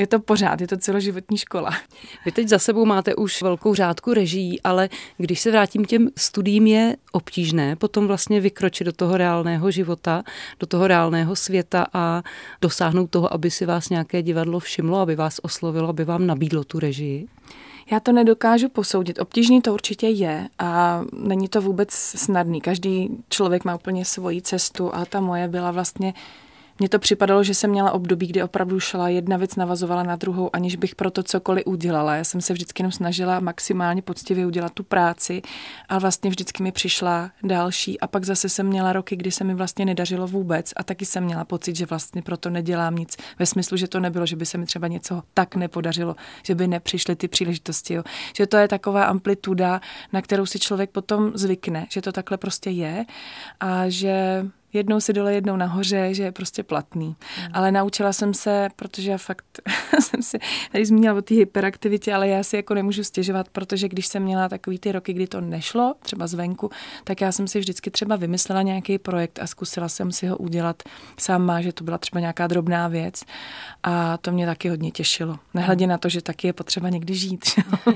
je 0.00 0.06
to 0.06 0.20
pořád, 0.20 0.60
je 0.60 0.66
to 0.66 0.76
celoživotní 0.76 1.38
škola. 1.38 1.70
Vy 2.24 2.32
teď 2.32 2.48
za 2.48 2.58
sebou 2.58 2.84
máte 2.84 3.14
už 3.14 3.42
velkou 3.42 3.74
řádku 3.74 4.14
režií, 4.14 4.62
ale 4.62 4.88
když 5.18 5.40
se 5.40 5.50
vrátím 5.50 5.84
těm 5.84 6.08
studiím, 6.18 6.66
je 6.66 6.96
obtížné 7.12 7.76
potom 7.76 8.06
vlastně 8.06 8.40
vykročit 8.40 8.84
do 8.84 8.92
toho 8.92 9.16
reálného 9.16 9.70
života, 9.70 10.22
do 10.60 10.66
toho 10.66 10.86
reálného 10.86 11.36
světa 11.36 11.86
a 11.92 12.22
dosáhnout 12.60 13.10
toho, 13.10 13.34
aby 13.34 13.50
si 13.50 13.66
vás 13.66 13.88
nějaké 13.88 14.22
divadlo 14.22 14.60
všimlo, 14.60 14.98
aby 14.98 15.16
vás 15.16 15.40
oslovilo, 15.42 15.88
aby 15.88 16.04
vám 16.04 16.26
nabídlo 16.26 16.64
tu 16.64 16.78
režii? 16.78 17.28
Já 17.90 18.00
to 18.00 18.12
nedokážu 18.12 18.68
posoudit. 18.68 19.18
Obtížný 19.18 19.62
to 19.62 19.74
určitě 19.74 20.08
je 20.08 20.48
a 20.58 21.02
není 21.12 21.48
to 21.48 21.60
vůbec 21.60 21.92
snadný. 21.92 22.60
Každý 22.60 23.10
člověk 23.28 23.64
má 23.64 23.74
úplně 23.74 24.04
svoji 24.04 24.42
cestu 24.42 24.94
a 24.94 25.04
ta 25.04 25.20
moje 25.20 25.48
byla 25.48 25.70
vlastně 25.70 26.14
mně 26.80 26.88
to 26.88 26.98
připadalo, 26.98 27.44
že 27.44 27.54
jsem 27.54 27.70
měla 27.70 27.92
období, 27.92 28.26
kdy 28.26 28.42
opravdu 28.42 28.80
šla 28.80 29.08
jedna 29.08 29.36
věc 29.36 29.56
navazovala 29.56 30.02
na 30.02 30.16
druhou, 30.16 30.50
aniž 30.52 30.76
bych 30.76 30.94
pro 30.94 31.10
to 31.10 31.22
cokoliv 31.22 31.66
udělala. 31.66 32.16
Já 32.16 32.24
jsem 32.24 32.40
se 32.40 32.52
vždycky 32.52 32.82
jenom 32.82 32.92
snažila 32.92 33.40
maximálně 33.40 34.02
poctivě 34.02 34.46
udělat 34.46 34.72
tu 34.72 34.82
práci 34.82 35.42
a 35.88 35.98
vlastně 35.98 36.30
vždycky 36.30 36.62
mi 36.62 36.72
přišla 36.72 37.30
další. 37.42 38.00
A 38.00 38.06
pak 38.06 38.24
zase 38.24 38.48
jsem 38.48 38.66
měla 38.66 38.92
roky, 38.92 39.16
kdy 39.16 39.30
se 39.30 39.44
mi 39.44 39.54
vlastně 39.54 39.84
nedařilo 39.84 40.26
vůbec 40.26 40.72
a 40.76 40.82
taky 40.82 41.06
jsem 41.06 41.24
měla 41.24 41.44
pocit, 41.44 41.76
že 41.76 41.86
vlastně 41.86 42.22
proto 42.22 42.50
nedělám 42.50 42.96
nic. 42.96 43.16
Ve 43.38 43.46
smyslu, 43.46 43.76
že 43.76 43.88
to 43.88 44.00
nebylo, 44.00 44.26
že 44.26 44.36
by 44.36 44.46
se 44.46 44.58
mi 44.58 44.66
třeba 44.66 44.88
něco 44.88 45.22
tak 45.34 45.56
nepodařilo, 45.56 46.16
že 46.42 46.54
by 46.54 46.68
nepřišly 46.68 47.16
ty 47.16 47.28
příležitosti. 47.28 47.94
Jo. 47.94 48.02
Že 48.36 48.46
to 48.46 48.56
je 48.56 48.68
taková 48.68 49.04
amplituda, 49.04 49.80
na 50.12 50.22
kterou 50.22 50.46
si 50.46 50.58
člověk 50.58 50.90
potom 50.90 51.32
zvykne, 51.34 51.86
že 51.90 52.02
to 52.02 52.12
takhle 52.12 52.38
prostě 52.38 52.70
je 52.70 53.04
a 53.60 53.88
že 53.88 54.46
jednou 54.72 55.00
si 55.00 55.12
dole, 55.12 55.34
jednou 55.34 55.56
nahoře, 55.56 56.14
že 56.14 56.22
je 56.22 56.32
prostě 56.32 56.62
platný. 56.62 57.06
Mm. 57.06 57.46
Ale 57.52 57.72
naučila 57.72 58.12
jsem 58.12 58.34
se, 58.34 58.68
protože 58.76 59.10
já 59.10 59.18
fakt 59.18 59.44
jsem 60.00 60.22
si 60.22 60.38
tady 60.72 60.86
zmínila 60.86 61.14
o 61.14 61.22
té 61.22 61.34
hyperaktivitě, 61.34 62.14
ale 62.14 62.28
já 62.28 62.42
si 62.42 62.56
jako 62.56 62.74
nemůžu 62.74 63.04
stěžovat, 63.04 63.48
protože 63.48 63.88
když 63.88 64.06
jsem 64.06 64.22
měla 64.22 64.48
takový 64.48 64.78
ty 64.78 64.92
roky, 64.92 65.12
kdy 65.12 65.26
to 65.26 65.40
nešlo, 65.40 65.94
třeba 66.02 66.26
zvenku, 66.26 66.70
tak 67.04 67.20
já 67.20 67.32
jsem 67.32 67.48
si 67.48 67.58
vždycky 67.58 67.90
třeba 67.90 68.16
vymyslela 68.16 68.62
nějaký 68.62 68.98
projekt 68.98 69.38
a 69.42 69.46
zkusila 69.46 69.88
jsem 69.88 70.12
si 70.12 70.26
ho 70.26 70.36
udělat 70.36 70.82
sama, 71.18 71.60
že 71.60 71.72
to 71.72 71.84
byla 71.84 71.98
třeba 71.98 72.20
nějaká 72.20 72.46
drobná 72.46 72.88
věc 72.88 73.22
a 73.82 74.16
to 74.16 74.32
mě 74.32 74.46
taky 74.46 74.68
hodně 74.68 74.90
těšilo. 74.90 75.38
Nehledě 75.54 75.86
na 75.86 75.98
to, 75.98 76.08
že 76.08 76.22
taky 76.22 76.46
je 76.46 76.52
potřeba 76.52 76.88
někdy 76.88 77.14
žít. 77.14 77.44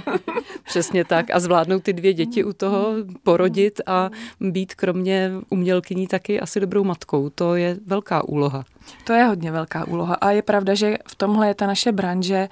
Přesně 0.65 1.05
tak 1.05 1.31
a 1.31 1.41
zvládnout 1.41 1.83
ty 1.83 1.93
dvě 1.93 2.13
děti 2.13 2.45
u 2.45 2.53
toho, 2.53 2.95
porodit 3.23 3.81
a 3.87 4.11
být 4.41 4.75
kromě 4.75 5.31
umělkyní 5.51 6.07
taky 6.07 6.41
asi 6.41 6.61
dobrou 6.67 6.85
matkou. 6.85 7.31
To 7.31 7.55
je 7.55 7.77
velká 7.87 8.25
úloha. 8.29 8.65
To 9.05 9.13
je 9.13 9.25
hodně 9.25 9.53
velká 9.53 9.85
úloha 9.85 10.15
a 10.15 10.31
je 10.31 10.43
pravda, 10.43 10.75
že 10.75 10.99
v 11.09 11.15
tomhle 11.15 11.49
je 11.49 11.55
ta 11.55 11.67
naše 11.67 11.93
branže 11.93 12.49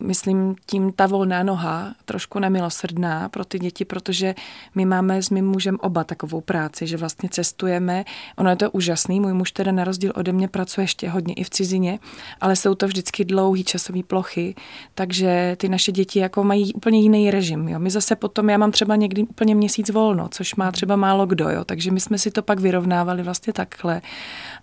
myslím 0.00 0.56
tím 0.66 0.92
ta 0.92 1.06
volná 1.06 1.42
noha, 1.42 1.94
trošku 2.04 2.38
nemilosrdná 2.38 3.28
pro 3.28 3.44
ty 3.44 3.58
děti, 3.58 3.84
protože 3.84 4.34
my 4.74 4.84
máme 4.84 5.22
s 5.22 5.30
mým 5.30 5.46
mužem 5.46 5.76
oba 5.80 6.04
takovou 6.04 6.40
práci, 6.40 6.86
že 6.86 6.96
vlastně 6.96 7.28
cestujeme. 7.28 8.04
Ono 8.36 8.50
je 8.50 8.56
to 8.56 8.70
úžasný, 8.70 9.20
můj 9.20 9.32
muž 9.32 9.52
teda 9.52 9.72
na 9.72 9.84
rozdíl 9.84 10.12
ode 10.14 10.32
mě 10.32 10.48
pracuje 10.48 10.82
ještě 10.84 11.08
hodně 11.08 11.34
i 11.34 11.44
v 11.44 11.50
cizině, 11.50 11.98
ale 12.40 12.56
jsou 12.56 12.74
to 12.74 12.86
vždycky 12.86 13.24
dlouhý 13.24 13.64
časové 13.64 14.02
plochy, 14.02 14.54
takže 14.94 15.56
ty 15.56 15.68
naše 15.68 15.92
děti 15.92 16.18
jako 16.18 16.44
mají 16.44 16.74
úplně 16.74 17.00
jiný 17.00 17.30
režim. 17.30 17.68
Jo. 17.68 17.78
My 17.78 17.90
zase 17.90 18.16
potom, 18.16 18.50
já 18.50 18.58
mám 18.58 18.70
třeba 18.70 18.96
někdy 18.96 19.22
úplně 19.22 19.54
měsíc 19.54 19.90
volno, 19.90 20.28
což 20.28 20.54
má 20.54 20.72
třeba 20.72 20.96
málo 20.96 21.26
kdo, 21.26 21.50
jo. 21.50 21.64
takže 21.64 21.90
my 21.90 22.00
jsme 22.00 22.18
si 22.18 22.30
to 22.30 22.42
pak 22.42 22.60
vyrovnávali 22.60 23.22
vlastně 23.22 23.52
takhle. 23.52 24.02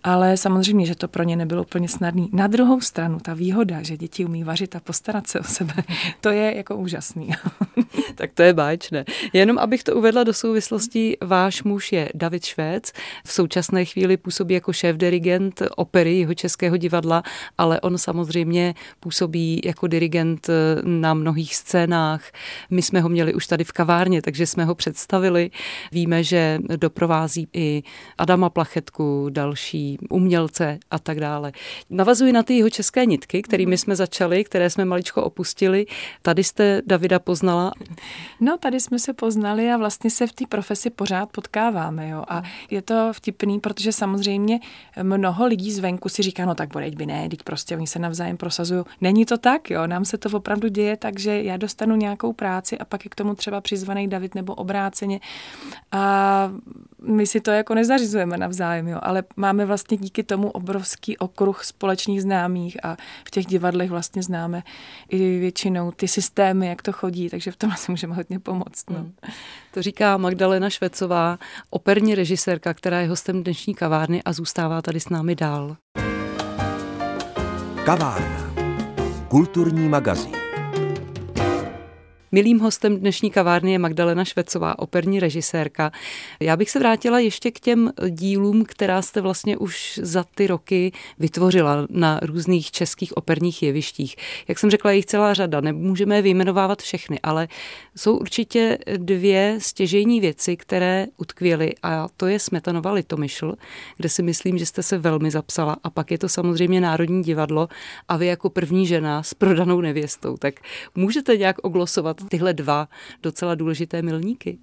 Ale 0.04 0.38
samozřejmě, 0.38 0.86
že 0.86 0.96
to 0.96 1.08
pro 1.08 1.24
ně 1.24 1.36
nebylo 1.36 1.62
úplně 1.62 1.90
snadný. 1.90 2.30
Na 2.34 2.48
druhou 2.48 2.82
stranu, 2.82 3.20
ta 3.20 3.34
výhoda, 3.34 3.84
že 3.84 3.98
děti 3.98 4.26
umí 4.26 4.44
vařit 4.44 4.76
a 4.76 4.80
postarat 4.80 5.27
se 5.28 5.40
o 5.40 5.44
sebe, 5.44 5.74
to 6.22 6.30
je 6.30 6.58
jako 6.58 6.76
úžasný. 6.76 7.30
tak 8.16 8.32
to 8.34 8.44
je 8.44 8.54
báječné. 8.54 9.06
Jenom 9.34 9.58
abych 9.58 9.84
to 9.84 9.96
uvedla 9.96 10.24
do 10.24 10.34
souvislosti, 10.34 11.18
váš 11.22 11.64
muž 11.64 11.92
je 11.92 12.10
David 12.14 12.46
Švéc, 12.46 12.92
v 13.26 13.32
současné 13.32 13.86
chvíli 13.86 14.18
působí 14.18 14.54
jako 14.54 14.72
šéf-dirigent 14.72 15.68
opery 15.76 16.20
jeho 16.20 16.34
českého 16.34 16.78
divadla, 16.78 17.24
ale 17.58 17.82
on 17.82 17.98
samozřejmě 17.98 18.74
působí 19.00 19.62
jako 19.66 19.88
dirigent 19.88 20.48
na 20.84 21.14
mnohých 21.14 21.56
scénách. 21.56 22.32
My 22.70 22.82
jsme 22.82 23.02
ho 23.02 23.10
měli 23.10 23.34
už 23.34 23.48
tady 23.48 23.64
v 23.64 23.72
kavárně, 23.72 24.22
takže 24.22 24.46
jsme 24.48 24.66
ho 24.66 24.76
představili. 24.76 25.52
Víme, 25.92 26.24
že 26.24 26.60
doprovází 26.76 27.48
i 27.54 27.84
Adama 28.18 28.50
Plachetku, 28.50 29.30
další 29.30 29.98
umělce 30.10 30.80
a 30.92 31.00
tak 31.00 31.20
dále. 31.20 31.52
Navazuji 31.90 32.32
na 32.32 32.44
ty 32.44 32.58
jeho 32.58 32.70
české 32.70 33.06
nitky, 33.06 33.42
kterými 33.42 33.78
jsme 33.78 33.96
začali, 33.96 34.44
které 34.44 34.70
jsme 34.70 34.86
maličko 34.86 35.17
opustili. 35.24 35.86
Tady 36.22 36.44
jste 36.44 36.82
Davida 36.86 37.20
poznala? 37.20 37.72
No, 38.40 38.58
tady 38.58 38.80
jsme 38.80 39.00
se 39.00 39.14
poznali 39.14 39.72
a 39.72 39.78
vlastně 39.78 40.10
se 40.10 40.28
v 40.28 40.34
té 40.34 40.46
profesi 40.50 40.90
pořád 40.90 41.32
potkáváme. 41.32 42.10
Jo. 42.10 42.24
A 42.28 42.44
je 42.70 42.82
to 42.82 43.14
vtipný, 43.14 43.60
protože 43.60 43.92
samozřejmě 43.92 44.60
mnoho 45.04 45.46
lidí 45.46 45.72
zvenku 45.72 46.10
si 46.10 46.22
říká, 46.22 46.46
no 46.46 46.56
tak 46.56 46.70
bodeď 46.74 46.96
by 46.96 47.06
ne, 47.06 47.30
teď 47.30 47.44
prostě 47.44 47.76
oni 47.76 47.88
se 47.88 48.00
navzájem 48.00 48.38
prosazují. 48.38 48.84
Není 49.02 49.26
to 49.26 49.38
tak, 49.38 49.70
jo. 49.70 49.88
Nám 49.88 50.06
se 50.06 50.18
to 50.18 50.38
opravdu 50.38 50.68
děje, 50.68 50.98
takže 50.98 51.44
já 51.44 51.58
dostanu 51.58 51.96
nějakou 51.96 52.34
práci 52.34 52.78
a 52.78 52.86
pak 52.86 53.06
je 53.06 53.10
k 53.10 53.16
tomu 53.16 53.36
třeba 53.36 53.62
přizvaný 53.62 54.08
David 54.08 54.36
nebo 54.36 54.56
obráceně. 54.56 55.20
A 55.92 56.52
my 57.02 57.28
si 57.28 57.42
to 57.42 57.52
jako 57.52 57.76
nezařizujeme 57.76 58.38
navzájem, 58.38 58.88
jo, 58.88 59.00
ale 59.02 59.24
máme 59.36 59.66
vlastně 59.66 59.98
díky 59.98 60.24
tomu 60.24 60.50
obrovský 60.50 61.18
okruh 61.18 61.64
společných 61.64 62.22
známých 62.22 62.86
a 62.86 62.98
v 63.28 63.32
těch 63.32 63.46
divadlech 63.46 63.90
vlastně 63.90 64.24
známe 64.24 64.64
i 65.10 65.40
většinou 65.40 65.92
ty 65.92 66.08
systémy, 66.08 66.68
jak 66.68 66.82
to 66.82 66.92
chodí, 66.92 67.30
takže 67.30 67.52
v 67.52 67.56
tom 67.56 67.72
asi 67.72 67.92
můžeme 67.92 68.16
hodně 68.16 68.40
pomoct. 68.40 68.90
No. 68.90 68.96
Hmm. 68.96 69.14
To 69.74 69.82
říká 69.82 70.18
Magdalena 70.18 70.70
Švecová, 70.70 71.40
operní 71.70 72.16
režisérka, 72.16 72.74
která 72.74 73.02
je 73.02 73.08
hostem 73.08 73.44
dnešní 73.44 73.76
kavárny 73.76 74.24
a 74.24 74.34
zůstává 74.34 74.82
tady 74.82 75.00
s 75.00 75.10
námi 75.10 75.36
dál. 75.36 75.78
Kavárna. 77.86 78.54
Kulturní 79.28 79.90
magazín. 79.90 80.47
Milým 82.32 82.60
hostem 82.60 82.98
dnešní 82.98 83.32
kavárny 83.32 83.72
je 83.72 83.80
Magdalena 83.80 84.26
Švecová, 84.26 84.80
operní 84.80 85.20
režisérka. 85.20 85.92
Já 86.40 86.58
bych 86.58 86.70
se 86.70 86.80
vrátila 86.80 87.20
ještě 87.20 87.52
k 87.52 87.60
těm 87.60 87.92
dílům, 88.10 88.66
která 88.66 89.02
jste 89.02 89.22
vlastně 89.22 89.58
už 89.58 90.00
za 90.04 90.26
ty 90.36 90.48
roky 90.48 90.92
vytvořila 91.20 91.88
na 91.90 92.20
různých 92.24 92.72
českých 92.72 93.18
operních 93.18 93.64
jevištích. 93.64 94.16
Jak 94.48 94.60
jsem 94.60 94.70
řekla, 94.70 94.92
jich 94.92 95.06
celá 95.06 95.34
řada, 95.34 95.62
nemůžeme 95.62 96.16
je 96.16 96.22
vyjmenovávat 96.22 96.82
všechny, 96.82 97.20
ale 97.24 97.48
jsou 97.96 98.18
určitě 98.18 98.78
dvě 98.98 99.58
stěžejní 99.62 100.20
věci, 100.20 100.58
které 100.58 101.08
utkvěly 101.18 101.72
a 101.84 102.08
to 102.18 102.26
je 102.26 102.40
Smetanova 102.40 102.92
Litomyšl, 102.92 103.54
kde 103.98 104.10
si 104.10 104.24
myslím, 104.24 104.58
že 104.58 104.66
jste 104.66 104.84
se 104.84 104.98
velmi 104.98 105.32
zapsala 105.32 105.78
a 105.84 105.90
pak 105.90 106.12
je 106.12 106.18
to 106.18 106.30
samozřejmě 106.30 106.82
Národní 106.82 107.24
divadlo 107.24 107.68
a 108.08 108.18
vy 108.18 108.26
jako 108.26 108.50
první 108.50 108.88
žena 108.88 109.24
s 109.24 109.34
prodanou 109.34 109.82
nevěstou. 109.82 110.38
Tak 110.38 110.56
můžete 110.96 111.38
nějak 111.38 111.56
oglosovat 111.64 112.17
tyhle 112.30 112.54
dva 112.54 112.88
docela 113.24 113.56
důležité 113.56 114.02
milníky? 114.02 114.58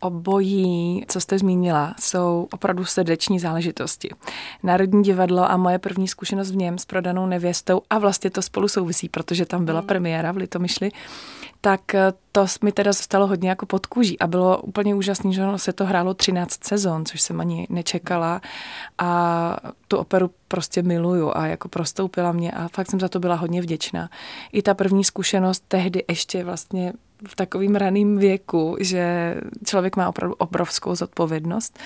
Obojí, 0.00 1.04
co 1.08 1.20
jste 1.20 1.38
zmínila, 1.38 1.94
jsou 2.00 2.48
opravdu 2.52 2.84
srdeční 2.84 3.38
záležitosti. 3.38 4.10
Národní 4.62 5.02
divadlo 5.02 5.50
a 5.50 5.56
moje 5.56 5.78
první 5.78 6.08
zkušenost 6.08 6.50
v 6.50 6.56
něm 6.56 6.78
s 6.78 6.84
prodanou 6.84 7.26
nevěstou, 7.26 7.82
a 7.90 7.98
vlastně 7.98 8.30
to 8.30 8.42
spolu 8.42 8.68
souvisí, 8.68 9.08
protože 9.08 9.46
tam 9.46 9.64
byla 9.64 9.78
hmm. 9.78 9.86
premiéra 9.86 10.32
v 10.32 10.36
Litomyšli, 10.36 10.90
tak 11.64 11.94
eh, 11.94 12.12
to 12.32 12.46
mi 12.64 12.72
teda 12.72 12.92
zůstalo 12.92 13.26
hodně 13.26 13.48
jako 13.48 13.66
pod 13.66 13.86
kůží 13.86 14.18
a 14.18 14.26
bylo 14.26 14.62
úplně 14.62 14.94
úžasné, 14.94 15.32
že 15.32 15.42
se 15.56 15.72
to 15.72 15.84
hrálo 15.84 16.14
13 16.14 16.64
sezon, 16.64 17.04
což 17.04 17.20
jsem 17.20 17.40
ani 17.40 17.66
nečekala 17.70 18.40
a 18.98 19.56
tu 19.88 19.96
operu 19.96 20.30
prostě 20.48 20.82
miluju 20.82 21.32
a 21.34 21.46
jako 21.46 21.68
prostoupila 21.68 22.32
mě 22.32 22.50
a 22.50 22.68
fakt 22.68 22.90
jsem 22.90 23.00
za 23.00 23.08
to 23.08 23.20
byla 23.20 23.34
hodně 23.34 23.62
vděčná. 23.62 24.10
I 24.52 24.62
ta 24.62 24.74
první 24.74 25.04
zkušenost 25.04 25.64
tehdy 25.68 26.04
ještě 26.08 26.44
vlastně 26.44 26.92
v 27.28 27.36
takovým 27.36 27.76
raným 27.76 28.18
věku, 28.18 28.76
že 28.80 29.36
člověk 29.64 29.96
má 29.96 30.08
opravdu 30.08 30.34
obrovskou 30.34 30.94
zodpovědnost, 30.94 31.78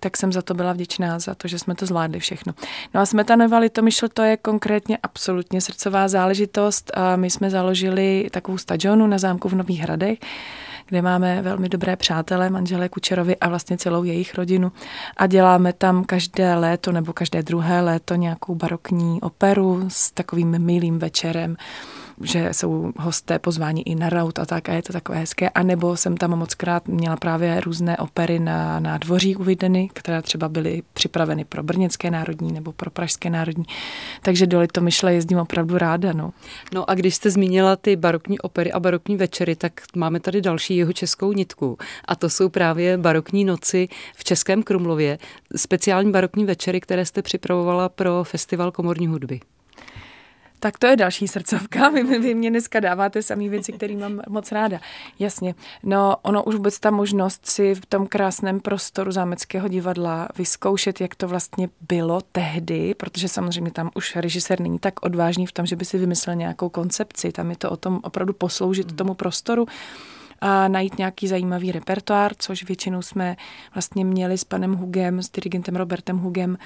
tak 0.00 0.16
jsem 0.16 0.32
za 0.32 0.42
to 0.42 0.54
byla 0.54 0.72
vděčná, 0.72 1.18
za 1.18 1.34
to, 1.34 1.48
že 1.48 1.58
jsme 1.58 1.74
to 1.74 1.86
zvládli 1.86 2.20
všechno. 2.20 2.54
No 2.94 3.00
a 3.00 3.06
Smetanova 3.06 3.58
Litomyšl, 3.58 4.08
to 4.08 4.22
je 4.22 4.36
konkrétně 4.36 4.98
absolutně 5.02 5.60
srdcová 5.60 6.08
záležitost. 6.08 6.90
A 6.94 7.16
my 7.16 7.30
jsme 7.30 7.50
založili 7.50 8.28
takovou 8.30 8.58
stadionu 8.58 9.06
na 9.06 9.18
zámku 9.18 9.48
v 9.48 9.54
Nových 9.54 9.80
Hradech, 9.80 10.18
kde 10.86 11.02
máme 11.02 11.42
velmi 11.42 11.68
dobré 11.68 11.96
přátelé, 11.96 12.50
manželé 12.50 12.88
Kučerovi 12.88 13.36
a 13.36 13.48
vlastně 13.48 13.78
celou 13.78 14.04
jejich 14.04 14.34
rodinu. 14.34 14.72
A 15.16 15.26
děláme 15.26 15.72
tam 15.72 16.04
každé 16.04 16.54
léto 16.54 16.92
nebo 16.92 17.12
každé 17.12 17.42
druhé 17.42 17.80
léto 17.80 18.14
nějakou 18.14 18.54
barokní 18.54 19.20
operu 19.20 19.84
s 19.88 20.10
takovým 20.10 20.58
milým 20.58 20.98
večerem 20.98 21.56
že 22.22 22.48
jsou 22.52 22.92
hosté 22.96 23.38
pozváni 23.38 23.82
i 23.82 23.94
na 23.94 24.10
raut 24.10 24.38
a 24.38 24.46
tak 24.46 24.68
a 24.68 24.72
je 24.72 24.82
to 24.82 24.92
takové 24.92 25.18
hezké. 25.18 25.48
A 25.48 25.62
nebo 25.62 25.96
jsem 25.96 26.16
tam 26.16 26.30
moc 26.30 26.54
krát 26.54 26.88
měla 26.88 27.16
právě 27.16 27.60
různé 27.60 27.96
opery 27.96 28.38
na 28.38 28.80
nádvoří 28.80 29.36
uvedeny, 29.36 29.88
které 29.92 30.22
třeba 30.22 30.48
byly 30.48 30.82
připraveny 30.92 31.44
pro 31.44 31.62
Brněnské 31.62 32.10
národní 32.10 32.52
nebo 32.52 32.72
pro 32.72 32.90
Pražské 32.90 33.30
národní. 33.30 33.64
Takže 34.22 34.46
do 34.46 34.60
Litomyšle 34.60 35.14
jezdím 35.14 35.38
opravdu 35.38 35.78
ráda. 35.78 36.12
No. 36.12 36.32
no 36.74 36.90
a 36.90 36.94
když 36.94 37.14
jste 37.14 37.30
zmínila 37.30 37.76
ty 37.76 37.96
barokní 37.96 38.38
opery 38.38 38.72
a 38.72 38.80
barokní 38.80 39.16
večery, 39.16 39.56
tak 39.56 39.72
máme 39.96 40.20
tady 40.20 40.40
další 40.40 40.76
jeho 40.76 40.92
českou 40.92 41.32
nitku. 41.32 41.78
A 42.04 42.16
to 42.16 42.30
jsou 42.30 42.48
právě 42.48 42.98
barokní 42.98 43.44
noci 43.44 43.88
v 44.16 44.24
Českém 44.24 44.62
Krumlově, 44.62 45.18
speciální 45.56 46.12
barokní 46.12 46.44
večery, 46.44 46.80
které 46.80 47.06
jste 47.06 47.22
připravovala 47.22 47.88
pro 47.88 48.24
Festival 48.24 48.72
komorní 48.72 49.06
hudby. 49.06 49.40
Tak 50.64 50.78
to 50.78 50.86
je 50.86 50.96
další 50.96 51.28
srdcovka. 51.28 51.88
Vy, 51.94 52.02
vy 52.18 52.34
mě 52.34 52.50
dneska 52.50 52.80
dáváte 52.80 53.22
samý 53.22 53.48
věci, 53.48 53.72
které 53.72 53.96
mám 53.96 54.20
moc 54.28 54.52
ráda. 54.52 54.80
Jasně. 55.18 55.54
No, 55.82 56.16
ono 56.22 56.44
už 56.44 56.54
vůbec 56.54 56.80
ta 56.80 56.90
možnost 56.90 57.46
si 57.46 57.74
v 57.74 57.86
tom 57.86 58.06
krásném 58.06 58.60
prostoru 58.60 59.12
zámeckého 59.12 59.68
divadla 59.68 60.28
vyzkoušet, 60.38 61.00
jak 61.00 61.14
to 61.14 61.28
vlastně 61.28 61.68
bylo 61.88 62.20
tehdy, 62.32 62.94
protože 62.94 63.28
samozřejmě 63.28 63.70
tam 63.70 63.90
už 63.94 64.16
režisér 64.16 64.60
není 64.60 64.78
tak 64.78 65.06
odvážný 65.06 65.46
v 65.46 65.52
tom, 65.52 65.66
že 65.66 65.76
by 65.76 65.84
si 65.84 65.98
vymyslel 65.98 66.36
nějakou 66.36 66.68
koncepci. 66.68 67.32
Tam 67.32 67.50
je 67.50 67.56
to 67.56 67.70
o 67.70 67.76
tom 67.76 68.00
opravdu 68.02 68.32
posloužit 68.32 68.96
tomu 68.96 69.14
prostoru 69.14 69.66
a 70.46 70.68
najít 70.68 70.98
nějaký 70.98 71.28
zajímavý 71.28 71.72
repertoár, 71.72 72.32
což 72.38 72.64
většinou 72.64 73.02
jsme 73.02 73.36
vlastně 73.74 74.04
měli 74.04 74.38
s 74.38 74.44
panem 74.44 74.74
Hugem, 74.74 75.22
s 75.22 75.30
dirigentem 75.30 75.76
Robertem 75.76 76.18
Hugem, 76.18 76.58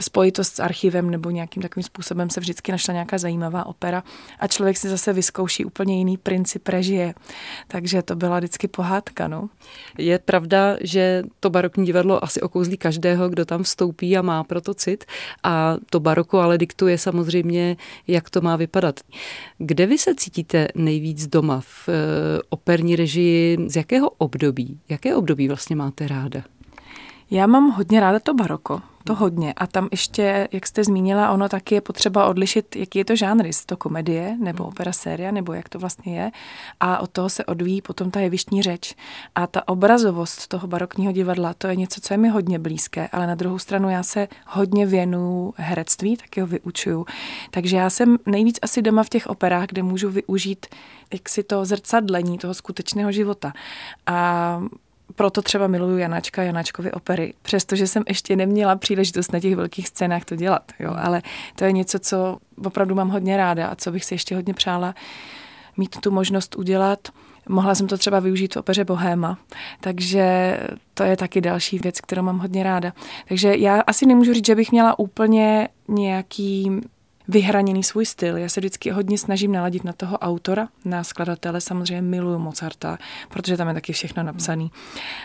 spojitost 0.00 0.56
s 0.56 0.60
archivem 0.60 1.10
nebo 1.10 1.30
nějakým 1.30 1.62
takovým 1.62 1.84
způsobem 1.84 2.30
se 2.30 2.40
vždycky 2.40 2.72
našla 2.72 2.94
nějaká 2.94 3.18
zajímavá 3.18 3.66
opera 3.66 4.02
a 4.38 4.46
člověk 4.46 4.76
si 4.76 4.88
zase 4.88 5.12
vyzkouší 5.12 5.64
úplně 5.64 5.98
jiný 5.98 6.16
princip 6.16 6.68
režie. 6.68 7.14
Takže 7.68 8.02
to 8.02 8.16
byla 8.16 8.38
vždycky 8.38 8.68
pohádka. 8.68 9.28
No. 9.28 9.48
Je 9.98 10.18
pravda, 10.18 10.76
že 10.80 11.22
to 11.40 11.50
barokní 11.50 11.86
divadlo 11.86 12.24
asi 12.24 12.40
okouzlí 12.40 12.76
každého, 12.76 13.28
kdo 13.28 13.44
tam 13.44 13.62
vstoupí 13.62 14.16
a 14.16 14.22
má 14.22 14.44
proto 14.44 14.74
cit 14.74 15.04
a 15.42 15.76
to 15.90 16.00
baroko 16.00 16.40
ale 16.40 16.58
diktuje 16.58 16.98
samozřejmě, 16.98 17.76
jak 18.06 18.30
to 18.30 18.40
má 18.40 18.56
vypadat. 18.56 19.00
Kde 19.58 19.86
vy 19.86 19.98
se 19.98 20.14
cítíte 20.14 20.68
nejvíc 20.74 21.26
doma 21.26 21.60
v 21.60 21.88
e, 21.88 21.92
operní 22.48 22.96
režii? 22.96 23.11
Z 23.66 23.76
jakého 23.76 24.10
období? 24.10 24.80
Jaké 24.88 25.16
období 25.16 25.48
vlastně 25.48 25.76
máte 25.76 26.08
ráda? 26.08 26.44
Já 27.32 27.46
mám 27.46 27.70
hodně 27.70 28.00
ráda 28.00 28.18
to 28.18 28.34
baroko 28.34 28.80
to 29.04 29.14
hodně. 29.14 29.52
A 29.52 29.66
tam 29.66 29.88
ještě, 29.90 30.48
jak 30.52 30.66
jste 30.66 30.84
zmínila, 30.84 31.30
ono 31.30 31.48
taky 31.48 31.74
je 31.74 31.80
potřeba 31.80 32.26
odlišit, 32.26 32.76
jaký 32.76 32.98
je 32.98 33.04
to 33.04 33.16
žánr, 33.16 33.46
jestli 33.46 33.66
to 33.66 33.76
komedie 33.76 34.36
nebo 34.40 34.64
opera 34.64 34.92
série, 34.92 35.32
nebo 35.32 35.52
jak 35.52 35.68
to 35.68 35.78
vlastně 35.78 36.20
je. 36.20 36.30
A 36.80 36.98
od 36.98 37.10
toho 37.10 37.30
se 37.30 37.44
odvíjí 37.44 37.82
potom 37.82 38.10
ta 38.10 38.20
jevištní 38.20 38.62
řeč. 38.62 38.94
A 39.34 39.46
ta 39.46 39.68
obrazovost 39.68 40.48
toho 40.48 40.66
barokního 40.66 41.12
divadla, 41.12 41.54
to 41.54 41.66
je 41.66 41.76
něco, 41.76 42.00
co 42.00 42.14
je 42.14 42.18
mi 42.18 42.28
hodně 42.28 42.58
blízké, 42.58 43.08
ale 43.12 43.26
na 43.26 43.34
druhou 43.34 43.58
stranu 43.58 43.90
já 43.90 44.02
se 44.02 44.28
hodně 44.46 44.86
věnuju 44.86 45.54
herectví, 45.56 46.16
taky 46.16 46.40
ho 46.40 46.46
vyučuju. 46.46 47.06
Takže 47.50 47.76
já 47.76 47.90
jsem 47.90 48.18
nejvíc 48.26 48.58
asi 48.62 48.82
doma 48.82 49.02
v 49.02 49.08
těch 49.08 49.26
operách, 49.26 49.66
kde 49.66 49.82
můžu 49.82 50.10
využít 50.10 50.66
jaksi 51.12 51.42
to 51.42 51.64
zrcadlení 51.64 52.38
toho 52.38 52.54
skutečného 52.54 53.12
života. 53.12 53.52
A 54.06 54.62
proto 55.16 55.42
třeba 55.42 55.66
miluju 55.66 55.98
Janáčka, 55.98 56.42
Janáčkovy 56.42 56.92
opery, 56.92 57.34
přestože 57.42 57.86
jsem 57.86 58.02
ještě 58.08 58.36
neměla 58.36 58.76
příležitost 58.76 59.32
na 59.32 59.40
těch 59.40 59.56
velkých 59.56 59.88
scénách 59.88 60.24
to 60.24 60.36
dělat, 60.36 60.72
jo, 60.78 60.94
ale 60.96 61.22
to 61.56 61.64
je 61.64 61.72
něco, 61.72 61.98
co 61.98 62.38
opravdu 62.64 62.94
mám 62.94 63.08
hodně 63.08 63.36
ráda 63.36 63.66
a 63.66 63.74
co 63.74 63.92
bych 63.92 64.04
si 64.04 64.14
ještě 64.14 64.34
hodně 64.34 64.54
přála 64.54 64.94
mít 65.76 66.00
tu 66.00 66.10
možnost 66.10 66.56
udělat. 66.56 67.08
Mohla 67.48 67.74
jsem 67.74 67.86
to 67.86 67.98
třeba 67.98 68.20
využít 68.20 68.54
v 68.54 68.58
opeře 68.58 68.84
Bohéma, 68.84 69.38
takže 69.80 70.56
to 70.94 71.02
je 71.02 71.16
taky 71.16 71.40
další 71.40 71.78
věc, 71.78 72.00
kterou 72.00 72.22
mám 72.22 72.38
hodně 72.38 72.62
ráda. 72.62 72.92
Takže 73.28 73.56
já 73.56 73.80
asi 73.80 74.06
nemůžu 74.06 74.34
říct, 74.34 74.46
že 74.46 74.54
bych 74.54 74.72
měla 74.72 74.98
úplně 74.98 75.68
nějaký 75.88 76.80
vyhraněný 77.28 77.82
svůj 77.82 78.06
styl. 78.06 78.36
Já 78.36 78.48
se 78.48 78.60
vždycky 78.60 78.90
hodně 78.90 79.18
snažím 79.18 79.52
naladit 79.52 79.84
na 79.84 79.92
toho 79.92 80.18
autora, 80.18 80.68
na 80.84 81.04
skladatele. 81.04 81.60
Samozřejmě 81.60 82.02
miluju 82.02 82.38
Mozarta, 82.38 82.98
protože 83.28 83.56
tam 83.56 83.68
je 83.68 83.74
taky 83.74 83.92
všechno 83.92 84.22
napsané. 84.22 84.68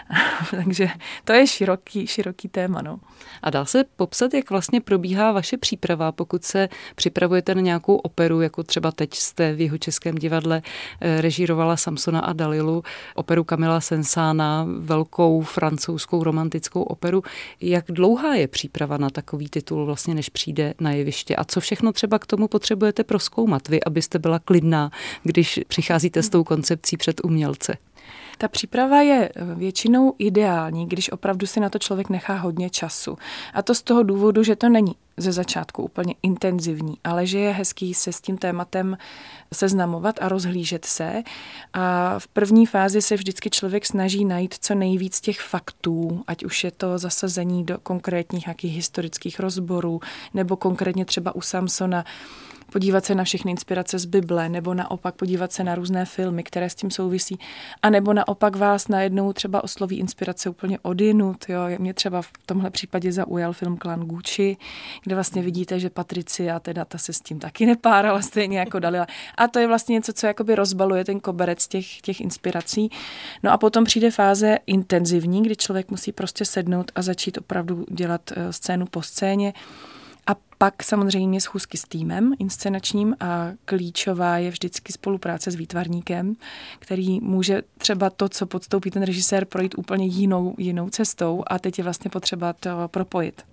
Takže 0.51 0.89
to 1.23 1.33
je 1.33 1.47
široký, 1.47 2.07
široký 2.07 2.47
téma. 2.47 2.81
No. 2.81 2.99
A 3.41 3.49
dá 3.49 3.65
se 3.65 3.83
popsat, 3.95 4.33
jak 4.33 4.49
vlastně 4.49 4.81
probíhá 4.81 5.31
vaše 5.31 5.57
příprava, 5.57 6.11
pokud 6.11 6.43
se 6.43 6.69
připravujete 6.95 7.55
na 7.55 7.61
nějakou 7.61 7.95
operu, 7.95 8.41
jako 8.41 8.63
třeba 8.63 8.91
teď 8.91 9.13
jste 9.13 9.53
v 9.53 9.61
jeho 9.61 9.77
českém 9.77 10.15
divadle 10.15 10.61
eh, 11.01 11.21
režírovala 11.21 11.77
Samsona 11.77 12.19
a 12.19 12.33
Dalilu, 12.33 12.83
operu 13.15 13.43
Kamila 13.43 13.81
Sensána, 13.81 14.67
velkou 14.79 15.41
francouzskou 15.41 16.23
romantickou 16.23 16.83
operu. 16.83 17.23
Jak 17.61 17.85
dlouhá 17.89 18.35
je 18.35 18.47
příprava 18.47 18.97
na 18.97 19.09
takový 19.09 19.49
titul 19.49 19.85
vlastně, 19.85 20.15
než 20.15 20.29
přijde 20.29 20.73
na 20.79 20.91
jeviště 20.91 21.35
a 21.35 21.43
co 21.43 21.59
všechno 21.59 21.86
třeba 21.91 22.19
k 22.19 22.25
tomu 22.25 22.47
potřebujete 22.47 23.03
proskoumat 23.03 23.67
vy, 23.67 23.83
abyste 23.83 24.19
byla 24.19 24.39
klidná, 24.39 24.91
když 25.23 25.59
přicházíte 25.67 26.23
s 26.23 26.29
tou 26.29 26.43
koncepcí 26.43 26.97
před 26.97 27.21
umělce? 27.23 27.77
Ta 28.37 28.47
příprava 28.47 29.01
je 29.01 29.29
eh, 29.35 29.55
většinou 29.55 30.13
ideální, 30.17 30.87
když 30.87 31.11
opravdu 31.11 31.47
si 31.47 31.59
na 31.59 31.69
to 31.69 31.79
člověk 31.79 32.09
nechá 32.09 32.35
hodně 32.35 32.69
času. 32.69 33.17
A 33.53 33.61
to 33.61 33.75
z 33.75 33.81
toho 33.81 34.03
důvodu, 34.03 34.43
že 34.43 34.55
to 34.55 34.69
není 34.69 34.95
ze 35.17 35.31
začátku 35.31 35.83
úplně 35.83 36.15
intenzivní, 36.23 36.97
ale 37.03 37.25
že 37.25 37.39
je 37.39 37.53
hezký 37.53 37.93
se 37.93 38.13
s 38.13 38.21
tím 38.21 38.37
tématem 38.37 38.97
seznamovat 39.53 40.15
a 40.21 40.29
rozhlížet 40.29 40.85
se. 40.85 41.23
A 41.73 42.15
v 42.19 42.27
první 42.27 42.65
fázi 42.65 43.01
se 43.01 43.15
vždycky 43.15 43.49
člověk 43.49 43.85
snaží 43.85 44.25
najít 44.25 44.55
co 44.61 44.75
nejvíc 44.75 45.21
těch 45.21 45.41
faktů, 45.41 46.23
ať 46.27 46.45
už 46.45 46.63
je 46.63 46.71
to 46.71 46.97
zasazení 46.97 47.63
do 47.63 47.77
konkrétních 47.77 48.45
nějakých 48.45 48.75
historických 48.75 49.39
rozborů, 49.39 49.99
nebo 50.33 50.55
konkrétně 50.55 51.05
třeba 51.05 51.35
u 51.35 51.41
Samsona 51.41 52.05
podívat 52.71 53.05
se 53.05 53.15
na 53.15 53.23
všechny 53.23 53.51
inspirace 53.51 53.99
z 53.99 54.05
Bible, 54.05 54.49
nebo 54.49 54.73
naopak 54.73 55.15
podívat 55.15 55.51
se 55.51 55.63
na 55.63 55.75
různé 55.75 56.05
filmy, 56.05 56.43
které 56.43 56.69
s 56.69 56.75
tím 56.75 56.91
souvisí, 56.91 57.39
a 57.81 57.89
nebo 57.89 58.13
naopak 58.13 58.55
vás 58.55 58.87
najednou 58.87 59.33
třeba 59.33 59.63
osloví 59.63 59.99
inspirace 59.99 60.49
úplně 60.49 60.79
odinut. 60.81 61.45
Jo. 61.49 61.59
Mě 61.77 61.93
třeba 61.93 62.21
v 62.21 62.31
tomhle 62.45 62.69
případě 62.69 63.11
zaujal 63.11 63.53
film 63.53 63.77
Klan 63.77 63.99
Gucci, 63.99 64.57
kde 65.03 65.15
vlastně 65.15 65.41
vidíte, 65.41 65.79
že 65.79 65.89
Patricia 65.89 66.59
teda 66.59 66.85
ta 66.85 66.97
se 66.97 67.13
s 67.13 67.21
tím 67.21 67.39
taky 67.39 67.65
nepárala 67.65 68.21
stejně 68.21 68.59
jako 68.59 68.79
Dalila. 68.79 69.07
A 69.37 69.47
to 69.47 69.59
je 69.59 69.67
vlastně 69.67 69.93
něco, 69.93 70.13
co 70.13 70.27
jakoby 70.27 70.55
rozbaluje 70.55 71.05
ten 71.05 71.19
koberec 71.19 71.67
těch, 71.67 72.01
těch 72.01 72.21
inspirací. 72.21 72.89
No 73.43 73.51
a 73.51 73.57
potom 73.57 73.83
přijde 73.83 74.11
fáze 74.11 74.57
intenzivní, 74.65 75.43
kdy 75.43 75.55
člověk 75.55 75.91
musí 75.91 76.11
prostě 76.11 76.45
sednout 76.45 76.91
a 76.95 77.01
začít 77.01 77.37
opravdu 77.37 77.85
dělat 77.91 78.21
eh, 78.31 78.53
scénu 78.53 78.85
po 78.85 79.01
scéně. 79.01 79.53
Pak 80.57 80.83
samozřejmě 80.83 81.41
schůzky 81.41 81.77
s 81.77 81.83
týmem 81.83 82.33
inscenačním 82.39 83.15
a 83.19 83.51
klíčová 83.65 84.37
je 84.37 84.49
vždycky 84.49 84.93
spolupráce 84.93 85.51
s 85.51 85.55
výtvarníkem, 85.55 86.35
který 86.79 87.19
může 87.19 87.61
třeba 87.77 88.09
to, 88.09 88.29
co 88.29 88.45
podstoupí 88.45 88.91
ten 88.91 89.03
režisér, 89.03 89.45
projít 89.45 89.75
úplně 89.77 90.05
jinou, 90.05 90.55
jinou 90.57 90.89
cestou 90.89 91.43
a 91.47 91.59
teď 91.59 91.77
je 91.77 91.83
vlastně 91.83 92.09
potřeba 92.09 92.53
to 92.53 92.69
propojit. 92.87 93.43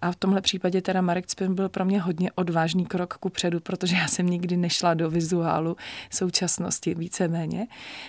A 0.00 0.12
v 0.12 0.16
tomhle 0.16 0.40
případě 0.40 0.82
teda 0.82 1.00
Marek 1.00 1.26
Cpin 1.26 1.54
byl 1.54 1.68
pro 1.68 1.84
mě 1.84 2.00
hodně 2.00 2.32
odvážný 2.34 2.86
krok 2.86 3.14
ku 3.14 3.28
předu, 3.28 3.60
protože 3.60 3.96
já 3.96 4.08
jsem 4.08 4.26
nikdy 4.26 4.56
nešla 4.56 4.94
do 4.94 5.10
vizuálu 5.10 5.76
současnosti 6.10 6.94
víceméně, 6.94 7.66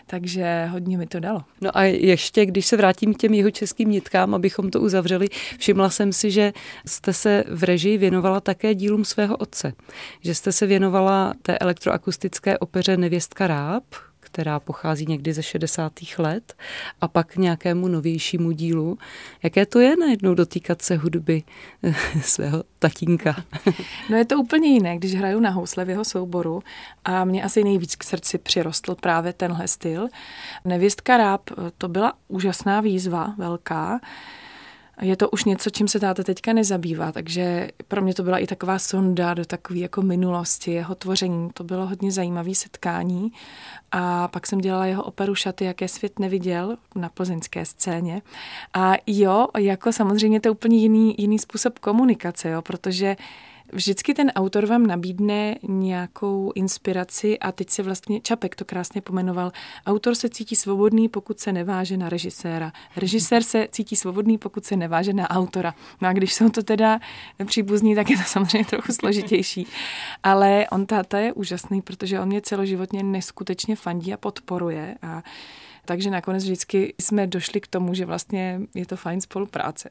takže 0.07 0.65
hodně 0.71 0.97
mi 0.97 1.07
to 1.07 1.19
dalo. 1.19 1.43
No 1.61 1.77
a 1.77 1.83
ještě, 1.83 2.45
když 2.45 2.65
se 2.65 2.77
vrátím 2.77 3.13
k 3.13 3.17
těm 3.17 3.33
jeho 3.33 3.51
českým 3.51 3.89
nitkám, 3.89 4.35
abychom 4.35 4.71
to 4.71 4.81
uzavřeli, 4.81 5.27
všimla 5.59 5.89
jsem 5.89 6.13
si, 6.13 6.31
že 6.31 6.53
jste 6.85 7.13
se 7.13 7.43
v 7.49 7.63
režii 7.63 7.97
věnovala 7.97 8.39
také 8.39 8.75
dílům 8.75 9.05
svého 9.05 9.37
otce, 9.37 9.73
že 10.21 10.35
jste 10.35 10.51
se 10.51 10.65
věnovala 10.65 11.33
té 11.41 11.57
elektroakustické 11.57 12.57
opeře 12.57 12.97
Nevěstka 12.97 13.47
Ráb, 13.47 13.83
která 14.23 14.59
pochází 14.59 15.05
někdy 15.05 15.33
ze 15.33 15.43
60. 15.43 15.93
let 16.17 16.53
a 17.01 17.07
pak 17.07 17.35
nějakému 17.35 17.87
novějšímu 17.87 18.51
dílu. 18.51 18.97
Jaké 19.43 19.65
to 19.65 19.79
je 19.79 19.97
najednou 19.97 20.33
dotýkat 20.33 20.81
se 20.81 20.95
hudby 20.95 21.43
eh, 21.83 21.93
svého 22.21 22.63
tatínka? 22.79 23.35
No 24.09 24.17
je 24.17 24.25
to 24.25 24.39
úplně 24.39 24.69
jiné, 24.69 24.97
když 24.97 25.15
hraju 25.15 25.39
na 25.39 25.49
housle 25.49 25.85
v 25.85 25.89
jeho 25.89 26.05
souboru 26.05 26.63
a 27.05 27.25
mě 27.25 27.43
asi 27.43 27.63
nejvíc 27.63 27.95
k 27.95 28.03
srdci 28.03 28.37
přirostl 28.37 28.95
právě 28.95 29.33
tenhle 29.33 29.67
styl. 29.67 30.07
Nevěstka 30.65 31.17
Ráb, 31.17 31.41
eh, 31.51 31.55
to 31.77 31.87
byla 31.87 32.13
úžasná 32.27 32.81
výzva, 32.81 33.33
velká 33.37 33.99
je 35.01 35.17
to 35.17 35.29
už 35.29 35.43
něco, 35.43 35.69
čím 35.69 35.87
se 35.87 35.99
táta 35.99 36.23
teďka 36.23 36.53
nezabývá, 36.53 37.11
takže 37.11 37.69
pro 37.87 38.01
mě 38.01 38.13
to 38.13 38.23
byla 38.23 38.37
i 38.37 38.47
taková 38.47 38.79
sonda 38.79 39.33
do 39.33 39.45
takové 39.45 39.79
jako 39.79 40.01
minulosti, 40.01 40.71
jeho 40.71 40.95
tvoření. 40.95 41.49
To 41.53 41.63
bylo 41.63 41.87
hodně 41.87 42.11
zajímavé 42.11 42.55
setkání 42.55 43.31
a 43.91 44.27
pak 44.27 44.47
jsem 44.47 44.59
dělala 44.59 44.85
jeho 44.85 45.03
operu 45.03 45.35
Šaty, 45.35 45.65
jaké 45.65 45.87
svět 45.87 46.19
neviděl 46.19 46.77
na 46.95 47.09
plzeňské 47.09 47.65
scéně. 47.65 48.21
A 48.73 48.93
jo, 49.07 49.47
jako 49.57 49.91
samozřejmě 49.91 50.39
to 50.39 50.47
je 50.47 50.51
úplně 50.51 50.77
jiný, 50.77 51.15
jiný 51.17 51.39
způsob 51.39 51.79
komunikace, 51.79 52.49
jo, 52.49 52.61
protože 52.61 53.15
vždycky 53.73 54.13
ten 54.13 54.31
autor 54.35 54.65
vám 54.65 54.87
nabídne 54.87 55.55
nějakou 55.63 56.51
inspiraci 56.55 57.39
a 57.39 57.51
teď 57.51 57.69
se 57.69 57.83
vlastně 57.83 58.21
Čapek 58.21 58.55
to 58.55 58.65
krásně 58.65 59.01
pomenoval. 59.01 59.51
Autor 59.85 60.15
se 60.15 60.29
cítí 60.29 60.55
svobodný, 60.55 61.09
pokud 61.09 61.39
se 61.39 61.53
neváže 61.53 61.97
na 61.97 62.09
režiséra. 62.09 62.71
Režisér 62.95 63.43
se 63.43 63.67
cítí 63.71 63.95
svobodný, 63.95 64.37
pokud 64.37 64.65
se 64.65 64.75
neváže 64.75 65.13
na 65.13 65.29
autora. 65.29 65.73
No 66.01 66.07
a 66.07 66.13
když 66.13 66.33
jsou 66.33 66.49
to 66.49 66.63
teda 66.63 66.99
příbuzní, 67.45 67.95
tak 67.95 68.09
je 68.09 68.17
to 68.17 68.23
samozřejmě 68.23 68.65
trochu 68.65 68.93
složitější. 68.93 69.67
Ale 70.23 70.67
on 70.71 70.85
táta 70.85 71.19
je 71.19 71.33
úžasný, 71.33 71.81
protože 71.81 72.19
on 72.19 72.27
mě 72.27 72.41
celoživotně 72.41 73.03
neskutečně 73.03 73.75
fandí 73.75 74.13
a 74.13 74.17
podporuje 74.17 74.95
a 75.01 75.23
takže 75.85 76.09
nakonec 76.09 76.43
vždycky 76.43 76.93
jsme 76.99 77.27
došli 77.27 77.61
k 77.61 77.67
tomu, 77.67 77.93
že 77.93 78.05
vlastně 78.05 78.61
je 78.73 78.85
to 78.85 78.95
fajn 78.95 79.21
spolupráce. 79.21 79.89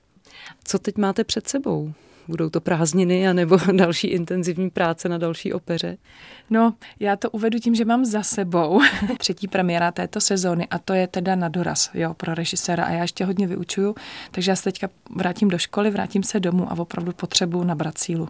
Co 0.64 0.78
teď 0.78 0.96
máte 0.96 1.24
před 1.24 1.48
sebou? 1.48 1.92
Budou 2.28 2.50
to 2.50 2.60
prázdniny 2.60 3.28
anebo 3.28 3.58
další 3.72 4.06
intenzivní 4.06 4.70
práce 4.70 5.08
na 5.08 5.18
další 5.18 5.52
opeře? 5.52 5.96
No, 6.50 6.74
já 7.00 7.16
to 7.16 7.30
uvedu 7.30 7.58
tím, 7.58 7.74
že 7.74 7.84
mám 7.84 8.04
za 8.04 8.22
sebou 8.22 8.80
třetí 9.18 9.48
premiéra 9.48 9.92
této 9.92 10.20
sezóny 10.20 10.66
a 10.70 10.78
to 10.78 10.92
je 10.94 11.06
teda 11.06 11.34
na 11.34 11.48
doraz 11.48 11.90
jo, 11.94 12.14
pro 12.14 12.34
režiséra 12.34 12.84
a 12.84 12.90
já 12.90 13.02
ještě 13.02 13.24
hodně 13.24 13.46
vyučuju, 13.46 13.94
takže 14.30 14.50
já 14.50 14.56
se 14.56 14.64
teďka 14.64 14.88
vrátím 15.16 15.48
do 15.48 15.58
školy, 15.58 15.90
vrátím 15.90 16.22
se 16.22 16.40
domů 16.40 16.72
a 16.72 16.78
opravdu 16.78 17.12
potřebuju 17.12 17.64
nabrat 17.64 17.98
sílu. 17.98 18.28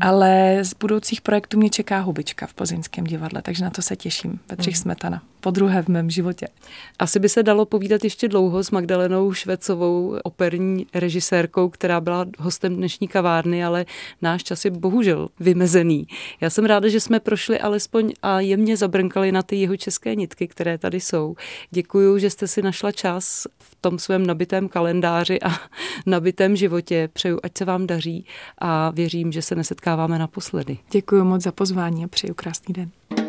Ale 0.00 0.58
z 0.62 0.74
budoucích 0.74 1.20
projektů 1.20 1.58
mě 1.58 1.70
čeká 1.70 2.00
hubička 2.00 2.46
v 2.46 2.54
Plzeňském 2.54 3.04
divadle, 3.04 3.42
takže 3.42 3.64
na 3.64 3.70
to 3.70 3.82
se 3.82 3.96
těším. 3.96 4.40
Petřich 4.46 4.74
mm. 4.74 4.80
Smetana. 4.80 5.22
Po 5.42 5.50
druhé 5.50 5.82
v 5.82 5.88
mém 5.88 6.10
životě. 6.10 6.48
Asi 6.98 7.18
by 7.18 7.28
se 7.28 7.42
dalo 7.42 7.66
povídat 7.66 8.04
ještě 8.04 8.28
dlouho 8.28 8.64
s 8.64 8.70
Magdalenou 8.70 9.32
Švecovou, 9.32 10.16
operní 10.24 10.86
režisérkou, 10.94 11.68
která 11.68 12.00
byla 12.00 12.26
hostem 12.38 12.76
dnešní 12.76 13.08
kavárny, 13.08 13.64
ale 13.64 13.86
náš 14.22 14.42
čas 14.42 14.64
je 14.64 14.70
bohužel 14.70 15.28
vymezený. 15.40 16.06
Já 16.40 16.50
jsem 16.50 16.64
ráda, 16.64 16.88
že 16.88 17.00
jsme 17.00 17.20
prošli 17.20 17.60
alespoň 17.60 18.12
a 18.22 18.40
jemně 18.40 18.76
zabrnkali 18.76 19.32
na 19.32 19.42
ty 19.42 19.56
jeho 19.56 19.76
české 19.76 20.14
nitky, 20.14 20.48
které 20.48 20.78
tady 20.78 21.00
jsou. 21.00 21.34
Děkuji, 21.70 22.18
že 22.18 22.30
jste 22.30 22.48
si 22.48 22.62
našla 22.62 22.92
čas 22.92 23.46
v 23.58 23.76
tom 23.80 23.98
svém 23.98 24.26
nabitém 24.26 24.68
kalendáři 24.68 25.40
a 25.40 25.50
nabitém 26.06 26.56
životě. 26.56 27.08
Přeju, 27.12 27.40
ať 27.42 27.58
se 27.58 27.64
vám 27.64 27.86
daří 27.86 28.26
a 28.58 28.90
věřím, 28.90 29.32
že 29.32 29.42
se 29.42 29.54
nesetkáváme 29.54 30.18
naposledy. 30.18 30.78
Děkuji 30.90 31.24
moc 31.24 31.42
za 31.42 31.52
pozvání 31.52 32.04
a 32.04 32.08
přeju 32.08 32.34
krásný 32.34 32.74
den. 32.74 33.21